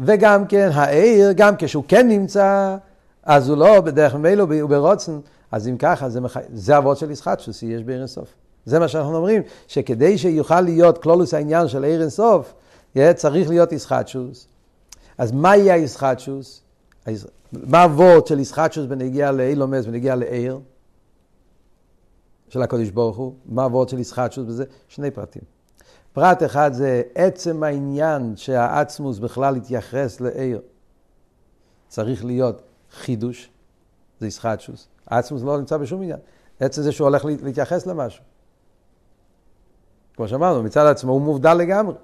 [0.00, 2.76] וגם כן העיר, גם כשהוא כן נמצא,
[3.22, 5.18] אז הוא לא בדרך ממילא הוא ברוצן.
[5.52, 6.36] אז אם ככה, זה, מח...
[6.52, 8.28] זה אבות של ישחטשוס שיש בעיר סוף.
[8.66, 12.71] זה מה שאנחנו אומרים, שכדי שיוכל להיות כלולוס העניין של עיר סוף, yeah,
[13.14, 14.48] צריך להיות ישחטשוס.
[15.18, 16.62] אז מה יהיה הישחטשוס?
[17.52, 20.60] מה הוורד של ישחטשוס בנגיע לאילומס, בנגיע לעיר?
[22.48, 24.64] של הקודש ברוך הוא, מה הוורד של ישחטשוס בזה?
[24.88, 25.42] שני פרטים.
[26.12, 30.60] פרט אחד זה עצם העניין שהעצמוס בכלל יתייחס לעיר.
[31.88, 33.50] צריך להיות חידוש,
[34.20, 34.88] זה ישחטשוס.
[35.06, 36.18] העצמוס לא נמצא בשום עניין.
[36.60, 38.24] עצם זה שהוא הולך להתייחס למשהו.
[40.16, 41.94] כמו שאמרנו, מצד עצמו הוא מובדל לגמרי.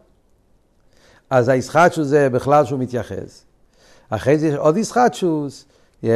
[1.30, 3.44] אז הישחטשוס זה בכלל שהוא מתייחס.
[4.10, 5.64] אחרי זה יש עוד ישחטשוס,
[6.02, 6.06] yeah,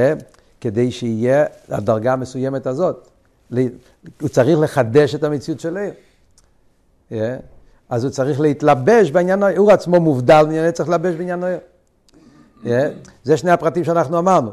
[0.61, 3.09] כדי שיהיה הדרגה המסוימת הזאת.
[4.20, 5.92] הוא צריך לחדש את המציאות של עיר.
[7.11, 7.14] Yeah.
[7.88, 9.61] אז הוא צריך להתלבש בעניין העיר.
[9.61, 11.59] הוא עצמו מובדל, צריך להתלבש בעניין העיר.
[12.64, 12.68] Yeah.
[13.25, 14.51] זה שני הפרטים שאנחנו אמרנו.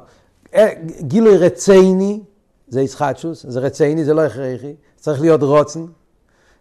[0.56, 0.70] אה,
[1.02, 2.20] גילוי רצייני,
[2.68, 5.86] זה ישחטשוס, זה רצייני, זה לא הכרחי, צריך להיות רוצן,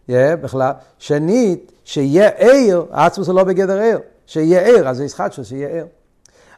[0.09, 0.73] yeah, בכלל.
[0.99, 5.87] שנית, שיהיה עיר, העצמוס הוא לא בגדר עיר, שיהיה עיר, אז זה ישחטשוס, שיהיה עיר.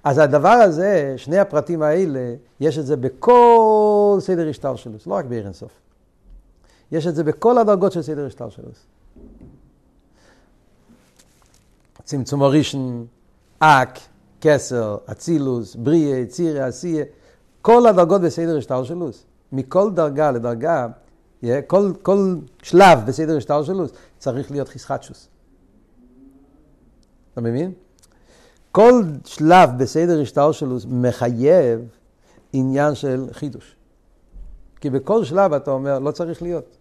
[0.05, 5.25] אז הדבר הזה, שני הפרטים האלה, יש את זה בכל סדר השטר שלו, לא רק
[5.25, 5.71] בעיר אינסוף.
[6.93, 8.69] יש את זה בכל הדרגות של סדר השטר שלו.
[12.05, 13.07] צמצום הראשון,
[13.59, 13.99] אק,
[14.41, 17.05] כסר, אצילוס, בריאה, צירה, עשייה,
[17.63, 19.11] כל הדרגות בסדר השטר שלו.
[19.53, 20.87] מכל דרגה לדרגה,
[21.67, 23.85] כל, כל שלב בסדר השטר שלו
[24.19, 25.29] צריך להיות חסחטשוס.
[27.33, 27.73] אתה מבין?
[28.73, 31.81] כל שלב בסדר השטר שלו מחייב
[32.53, 33.77] עניין של חידוש.
[34.81, 36.77] כי בכל שלב אתה אומר, לא צריך להיות.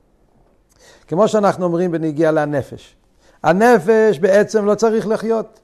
[1.07, 2.95] כמו שאנחנו אומרים בנגיעה לנפש.
[3.43, 5.59] הנפש בעצם לא צריך לחיות.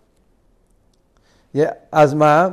[1.92, 2.50] אז מה?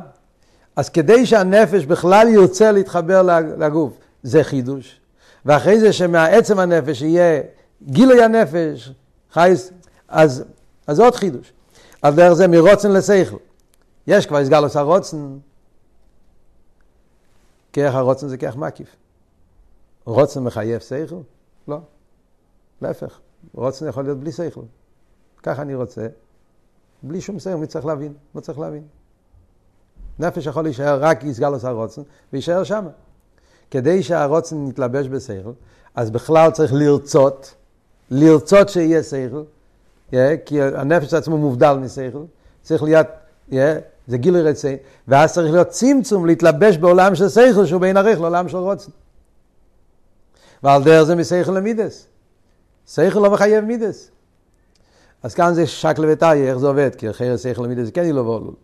[0.77, 3.23] אז כדי שהנפש בכלל ירצה להתחבר
[3.59, 5.01] לגוף, זה חידוש.
[5.45, 7.43] ואחרי זה שמעצם הנפש יהיה
[7.83, 8.93] גילוי הנפש,
[9.33, 9.73] חייס,
[10.09, 10.45] אז,
[10.87, 11.53] אז עוד חידוש.
[12.03, 13.37] על דרך זה מרוצן לשכל.
[14.07, 15.39] יש כבר הסגלוס הרוצן,
[17.73, 18.97] כרך הרוצן זה כרך מקיף.
[20.05, 21.17] רוצן מחייב שכל?
[21.69, 21.79] לא.
[22.83, 23.21] להפך,
[23.55, 24.63] רוצן יכול להיות בלי שכל.
[25.43, 26.07] ככה אני רוצה,
[27.03, 28.15] בלי שום שכל, מי צריך להבין?
[28.35, 28.83] לא צריך להבין.
[30.19, 32.03] נפש יכול להישאר רק יסגלוס הרוצן,
[32.33, 32.87] ויישאר שם.
[33.73, 35.51] כדי שהרוצן יתלבש בשכל,
[35.95, 37.55] אז בכלל צריך לרצות,
[38.11, 39.43] לרצות שיהיה שכל,
[40.47, 42.25] כי הנפש עצמו מובדל משכל,
[42.63, 43.07] צריך להיות
[44.07, 44.77] זה גילוי רצי,
[45.09, 48.91] ואז צריך להיות צמצום להתלבש בעולם של שכל שהוא בין ערך לעולם של רוצן.
[50.63, 52.07] ועל דרך זה משכל למידס.
[52.87, 54.11] שכל לא מחייב מידס.
[55.23, 58.55] אז כאן זה שקל וטאי, איך זה עובד, כי אחרי שכל למידס כן ואולול.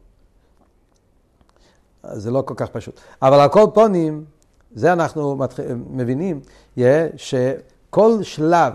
[2.03, 3.01] אז זה לא כל כך פשוט.
[3.23, 4.25] אבל על כל פונים,
[4.75, 5.61] זה אנחנו מתח...
[5.91, 6.41] מבינים,
[6.79, 6.81] yeah,
[7.17, 8.73] שכל שלב,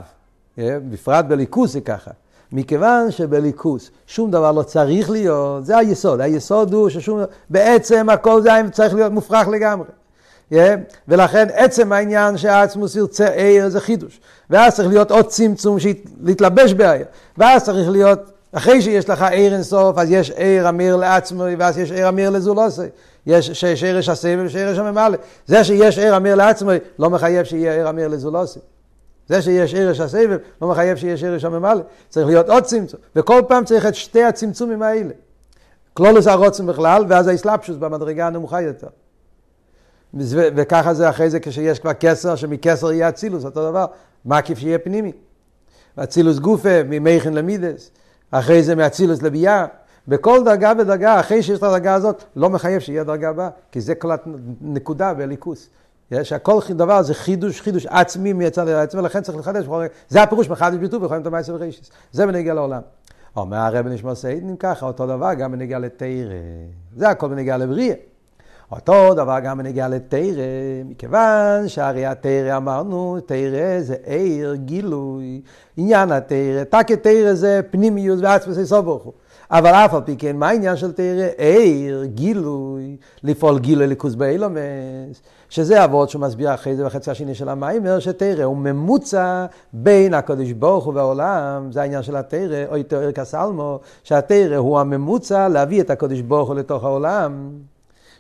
[0.57, 2.11] yeah, בפרט בליכוס זה ככה,
[2.51, 6.21] מכיוון שבליכוס שום דבר לא צריך להיות, זה היסוד.
[6.21, 9.87] היסוד הוא ששום, בעצם הכל זה צריך להיות מופרך לגמרי.
[10.51, 10.55] Yeah?
[11.07, 14.19] ולכן עצם העניין שהעצמוס ירצה עיר זה חידוש.
[14.49, 15.77] ואז צריך להיות עוד צמצום
[16.21, 17.05] להתלבש בעיר.
[17.37, 18.19] ואז צריך להיות,
[18.51, 22.81] אחרי שיש לך עיר אינסוף, אז יש עיר אמיר לעצמו, ואז יש עיר אמיר לזולוסי.
[23.25, 25.17] יש שיש ערש הסבב ויש ערש הממלא.
[25.45, 28.59] זה שיש עיר אמיר לעצמו לא מחייב שיהיה עיר אמיר לזולוסי.
[29.27, 31.81] זה שיש ערש הסבב לא מחייב שיש ערש הממלא.
[32.09, 32.99] צריך להיות עוד צמצום.
[33.15, 35.13] וכל פעם צריך את שתי הצמצומים האלה.
[35.93, 38.87] כלולוס הרוצן בכלל, ואז האסלאפשוס במדרגה הנמוכה יותר.
[40.55, 43.85] וככה זה אחרי זה כשיש כבר כסר, שמכסר יהיה אצילוס, אותו דבר.
[44.25, 45.11] מקיף שיהיה פנימי.
[45.95, 47.91] אצילוס גופה, ממכן למידס.
[48.31, 49.65] אחרי זה מאצילוס לביאה.
[50.07, 53.95] בכל דרגה ודרגה, אחרי שיש את הדרגה הזאת, לא מחייב שיהיה דרגה הבאה, כי זה
[53.95, 54.11] כל
[54.61, 55.69] הנקודה בליכוס.
[56.23, 59.65] שהכל דבר זה חידוש, חידוש עצמי מצד העצמי, ולכן צריך לחדש.
[60.09, 61.91] זה הפירוש מחדש ביטוי ויכולים את המעשה ורישיס.
[62.11, 62.81] זה בנגיע לעולם.
[63.35, 66.35] אומר הרב נשמע סיידן ככה, אותו דבר גם בנגיע לתרא.
[66.95, 67.95] זה הכל בנגיע לבריאה.
[68.71, 70.43] אותו דבר גם בנגיע לתרא,
[70.85, 75.41] מכיוון שהרי התרא אמרנו, תרא זה עיר, גילוי,
[75.77, 79.11] עניין התרא, תקי תרא זה פנימיוס ועצמס סובוכו.
[79.53, 81.27] אבל אף על פי כן, מה העניין של תרא?
[81.37, 87.49] עיר, גילוי, לפעול גילוי ליכוז באילומס, שזה אבות שהוא מסביר אחרי זה בחצי השני של
[87.49, 93.11] המיימר, שתרא הוא ממוצע בין הקדוש ברוך הוא והעולם, זה העניין של התרא, או יותר
[93.11, 97.49] כסלמו, שהתרא הוא הממוצע להביא את הקדוש ברוך הוא לתוך העולם.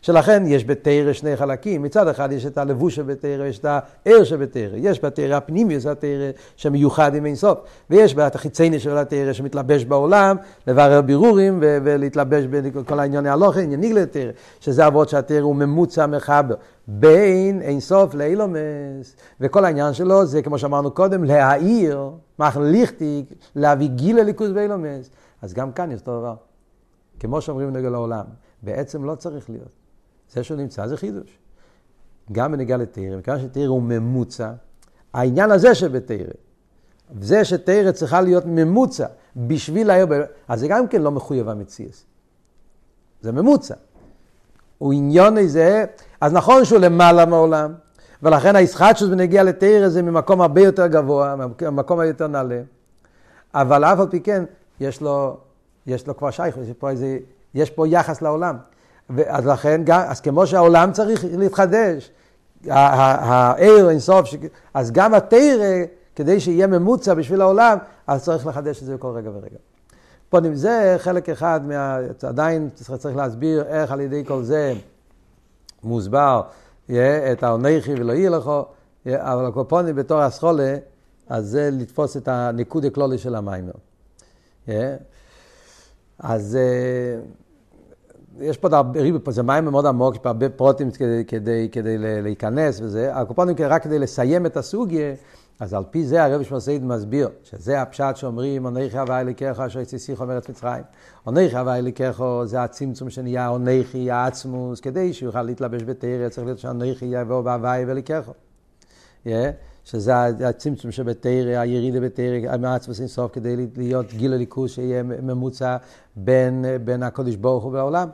[0.03, 4.77] שלכן יש בתרא שני חלקים, מצד אחד יש את הלבוש שבתרא, יש את הער שבתרא,
[4.77, 10.35] יש בתרא הפנימיוס התרא שמיוחד עם אינסוף, ויש את החיצייני של התרא שמתלבש בעולם,
[10.67, 16.55] לברר בירורים ולהתלבש בכל הענייני הלוכה, ענייני לתרא, שזה אבות שהתרא הוא ממוצע מחבר
[16.87, 23.25] בין אינסוף לאילומס, וכל העניין שלו זה כמו שאמרנו קודם, להעיר, מחליכתי,
[23.55, 25.09] להביא גיל לליכוז באילומס,
[25.41, 26.35] אז גם כאן יש אותו דבר,
[27.19, 28.25] כמו שאומרים נגד העולם,
[28.63, 29.82] בעצם לא צריך להיות.
[30.33, 31.37] זה שהוא נמצא זה חידוש.
[32.31, 34.51] גם בנגיעה לתרא, וכיוון שתרא הוא ממוצע,
[35.13, 36.33] העניין הזה שבתרא,
[37.19, 39.05] זה שתרא צריכה להיות ממוצע
[39.35, 40.07] בשביל העיר,
[40.47, 42.05] אז זה גם כן לא מחויב המציאס.
[43.21, 43.75] זה ממוצע.
[44.77, 45.85] הוא עניון איזה,
[46.21, 47.73] אז נכון שהוא למעלה מעולם,
[48.23, 52.61] ולכן הישחטשוס בנגיע לתרא זה ממקום הרבה יותר גבוה, ממקום היותר נעלה.
[53.53, 54.43] אבל אף על פי כן,
[54.79, 55.37] יש לו,
[55.87, 56.69] יש לו כבר שייך, יש
[57.53, 58.57] יש פה יחס לעולם.
[59.27, 62.11] אז לכן, אז כמו שהעולם צריך להתחדש,
[62.67, 64.29] העיר אינסוף,
[64.73, 65.83] אז גם התרא,
[66.15, 67.77] כדי שיהיה ממוצע בשביל העולם,
[68.07, 69.57] אז צריך לחדש את זה בכל רגע ורגע.
[70.29, 71.97] פונים, זה חלק אחד, מה,
[72.27, 74.73] עדיין צריך להסביר איך על ידי כל זה
[75.83, 76.41] מוסבר
[76.91, 78.51] את העונכי ולא יהיה לך,
[79.07, 80.75] אבל הקופונים בתור הסחולה,
[81.29, 83.71] אז זה לתפוס את הניקוד הכלולי של המיימר.
[86.19, 86.57] אז
[88.39, 92.81] יש פה הרבה, זה מים מאוד עמוק, יש פה הרבה פרוטים כדי, כדי, כדי להיכנס
[92.81, 93.15] וזה.
[93.15, 95.13] הקופונים רק כדי לסיים את הסוגיה,
[95.59, 100.21] אז על פי זה הרב שמסעיד מסביר, שזה הפשט שאומרים, עונכי הווה אליקך אשר יציסיך
[100.21, 100.83] אומרת מצרים.
[101.23, 107.05] עונכי הווה אליקך זה הצמצום שנהיה עונכי העצמוס, כדי שיוכל להתלבש בתרא, צריך להיות שעונכי
[107.05, 108.31] יבוא בהוואי וליקך.
[109.25, 109.29] Yeah.
[109.85, 115.77] שזה הצמצום שבתרא, הירידה בתרא, מעצמוס אינסוף, כדי להיות גיל הליכוז שיהיה ממוצע
[116.15, 118.09] בין, בין הקודש ברוך הוא והעולם.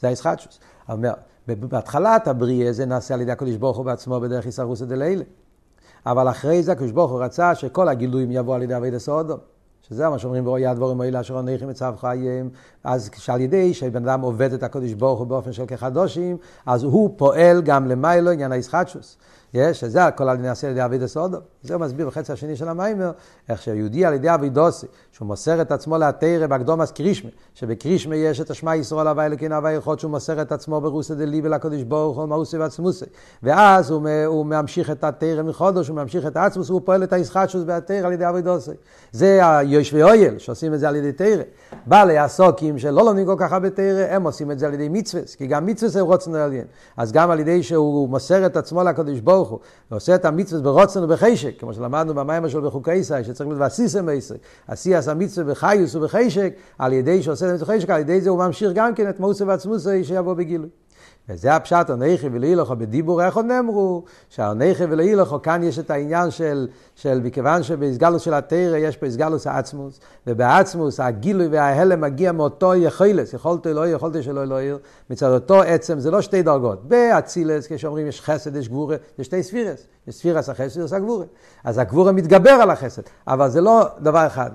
[0.00, 0.60] זה הישחטשוס.
[0.88, 1.12] אומר,
[1.48, 5.24] בהתחלת הבריאה זה נעשה על ידי הקדוש ברוך הוא בעצמו בדרך איסרוסא דלילה.
[6.06, 9.36] אבל אחרי זה הקדוש ברוך הוא רצה שכל הגילויים יבואו על ידי אבי דסודו.
[9.88, 12.50] שזה מה שאומרים ברואי הדבורים האלה אשר עונכים מצב חיים,
[12.84, 16.36] אז כשעל ידי שבן אדם עובד את הקדוש ברוך הוא באופן של כחדושים,
[16.66, 19.16] אז הוא פועל גם למיילו עניין הישחטשוס.
[19.54, 21.38] יש, שזה הכל על נעשה על ידי אבי דסודו.
[21.62, 23.10] זה מסביר בחצי השני של המיימר,
[23.48, 28.40] איך שיהודי על ידי אבי דוסי, שהוא מוסר את עצמו להתרא בהקדומס קרישמה, שבקרישמה יש
[28.40, 32.18] את השמע ישראל הווי אלוקינו הווי יכול שהוא מוסר את עצמו ברוסא דליבה לקדוש ברוך
[32.18, 33.04] הוא מאוסי ועצמוסי.
[33.42, 37.62] ואז הוא, הוא ממשיך את התרא מחודש, הוא ממשיך את העצמוס, הוא פועל את הישחטשוס
[37.62, 38.70] בהתרא על ידי אבי דוסי.
[39.12, 41.42] זה היושבי אויל, שעושים את זה על ידי תרא.
[41.86, 45.22] בעלי הסוקים שלא לומדים כל כך הרבה תרא, הם עושים את זה על ידי מצווה,
[45.36, 46.64] כי גם מצווה זה רוצנו עליין.
[46.96, 49.58] אז גם על ידי שהוא מוסר את עצמו לקדוש ברוך ברוך הוא,
[49.90, 54.34] ועושה את המצווה ברוצן ובחשק, כמו שלמדנו במים שלו בחוקי ישראל, שצריך להיות ועשיסם בעשר,
[54.68, 58.38] עשי עשה מצווה בחיוס ובחשק, על ידי שעושה את המצווה בחשק, על ידי זה הוא
[58.38, 60.68] ממשיך גם כן את מוסר ועצמוסי שיבוא בגילוי.
[61.32, 66.68] וזה הפשט, הנכי ולאילוכו בדיבור איך עוד נאמרו, שהנכי ולאילוכו, כאן יש את העניין של,
[66.94, 73.32] של מכיוון שבאסגלוס של התרא יש פה אסגלוס העצמוס, ובעצמוס הגילוי וההלם מגיע מאותו יכולס,
[73.32, 74.70] יכולת אלוהי, יכולת שלא אלוהי,
[75.10, 76.88] מצד אותו עצם, זה לא שתי דרגות.
[76.88, 81.24] באצילס, כשאומרים יש חסד, יש גבורה, יש שתי ספירס, יש ספירס החסד, יש הגבורה.
[81.64, 84.50] אז הגבורה מתגבר על החסד, אבל זה לא דבר אחד.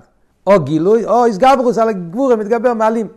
[0.47, 3.07] או גילוי, או איסגברוס על הגבורה מתגבר, מעלים.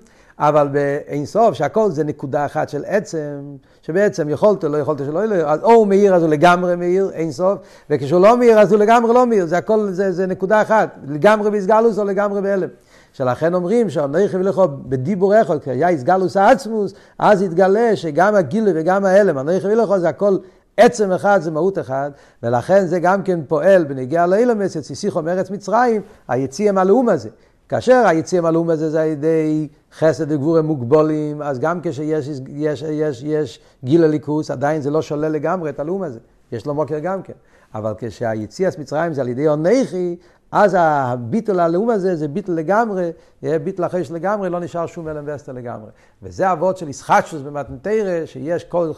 [0.41, 5.49] אבל באין סוף, שהכל זה נקודה אחת של עצם, שבעצם יכולת, לא יכולת שלא יהיה,
[5.49, 7.59] אז או הוא מאיר אז הוא לגמרי מאיר, אין סוף,
[7.91, 11.51] וכשהוא לא מאיר אז הוא לגמרי לא מאיר, זה הכל, זה, זה נקודה אחת, לגמרי
[11.51, 12.69] באסגלוס או לגמרי בהלם.
[13.13, 19.05] שלכן אומרים שהנכי ולכו בדיבור אחד, כי היה איסגלוס העצמוס, אז יתגלה שגם הגילי וגם
[19.05, 20.37] ההלם, הנכי ולכו זה הכל
[20.77, 22.11] עצם אחד זה מהות אחד,
[22.43, 27.29] ולכן זה גם כן פועל בנגיעה לאילומס, אצל סיסיקו מארץ מצרים, היציאה מהלאום הזה.
[27.71, 29.69] כאשר היציאה מהלאום הזה זה על ידי
[29.99, 35.29] חסד וגבורה מוגבולים, אז גם כשיש יש, יש, יש גיל הליכוס, עדיין זה לא שולל
[35.29, 36.19] לגמרי את הלאום הזה.
[36.53, 37.33] יש לו מוקר גם כן.
[37.75, 40.17] אבל כשהיציאת מצרים זה על ידי עונכי,
[40.53, 43.11] אז הביטול הלאום הזה זה ביטול לגמרי,
[43.43, 45.91] ביטול אחרי לגמרי, לא נשאר שום אלם וסטר לגמרי.
[46.23, 48.91] וזה אבות של ישחטשוס במתנתרא, שיש כל,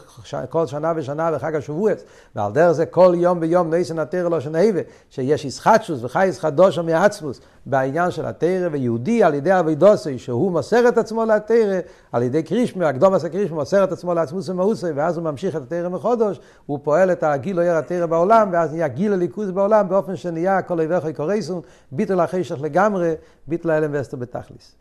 [0.48, 2.04] כל שנה ושנה בחג השבועץ,
[2.36, 7.40] ועל דרך זה כל יום ביום ניסן התרא לא שנהבה, שיש ישחטשוס וחייס חדושו מעצמוס
[7.66, 11.78] בעניין של התרא, ויהודי על ידי אבידוסי, שהוא מוסר את עצמו לתרא,
[12.12, 15.62] על ידי קרישמה, הקדום עשה קרישמה, מוסר את עצמו לעצמוס ומאוסי, ואז הוא ממשיך את
[15.62, 19.88] התרא מחודש, הוא פועל את הגיל לא ירא התרא בעולם, ואז נהיה גיל הליכוז בעולם,
[19.88, 21.60] באופן שנהיה כל איבך קורייסון,
[21.92, 23.14] ביטול החשך לגמרי,
[23.46, 24.74] ביטול ההלם ואסתר בתכליס.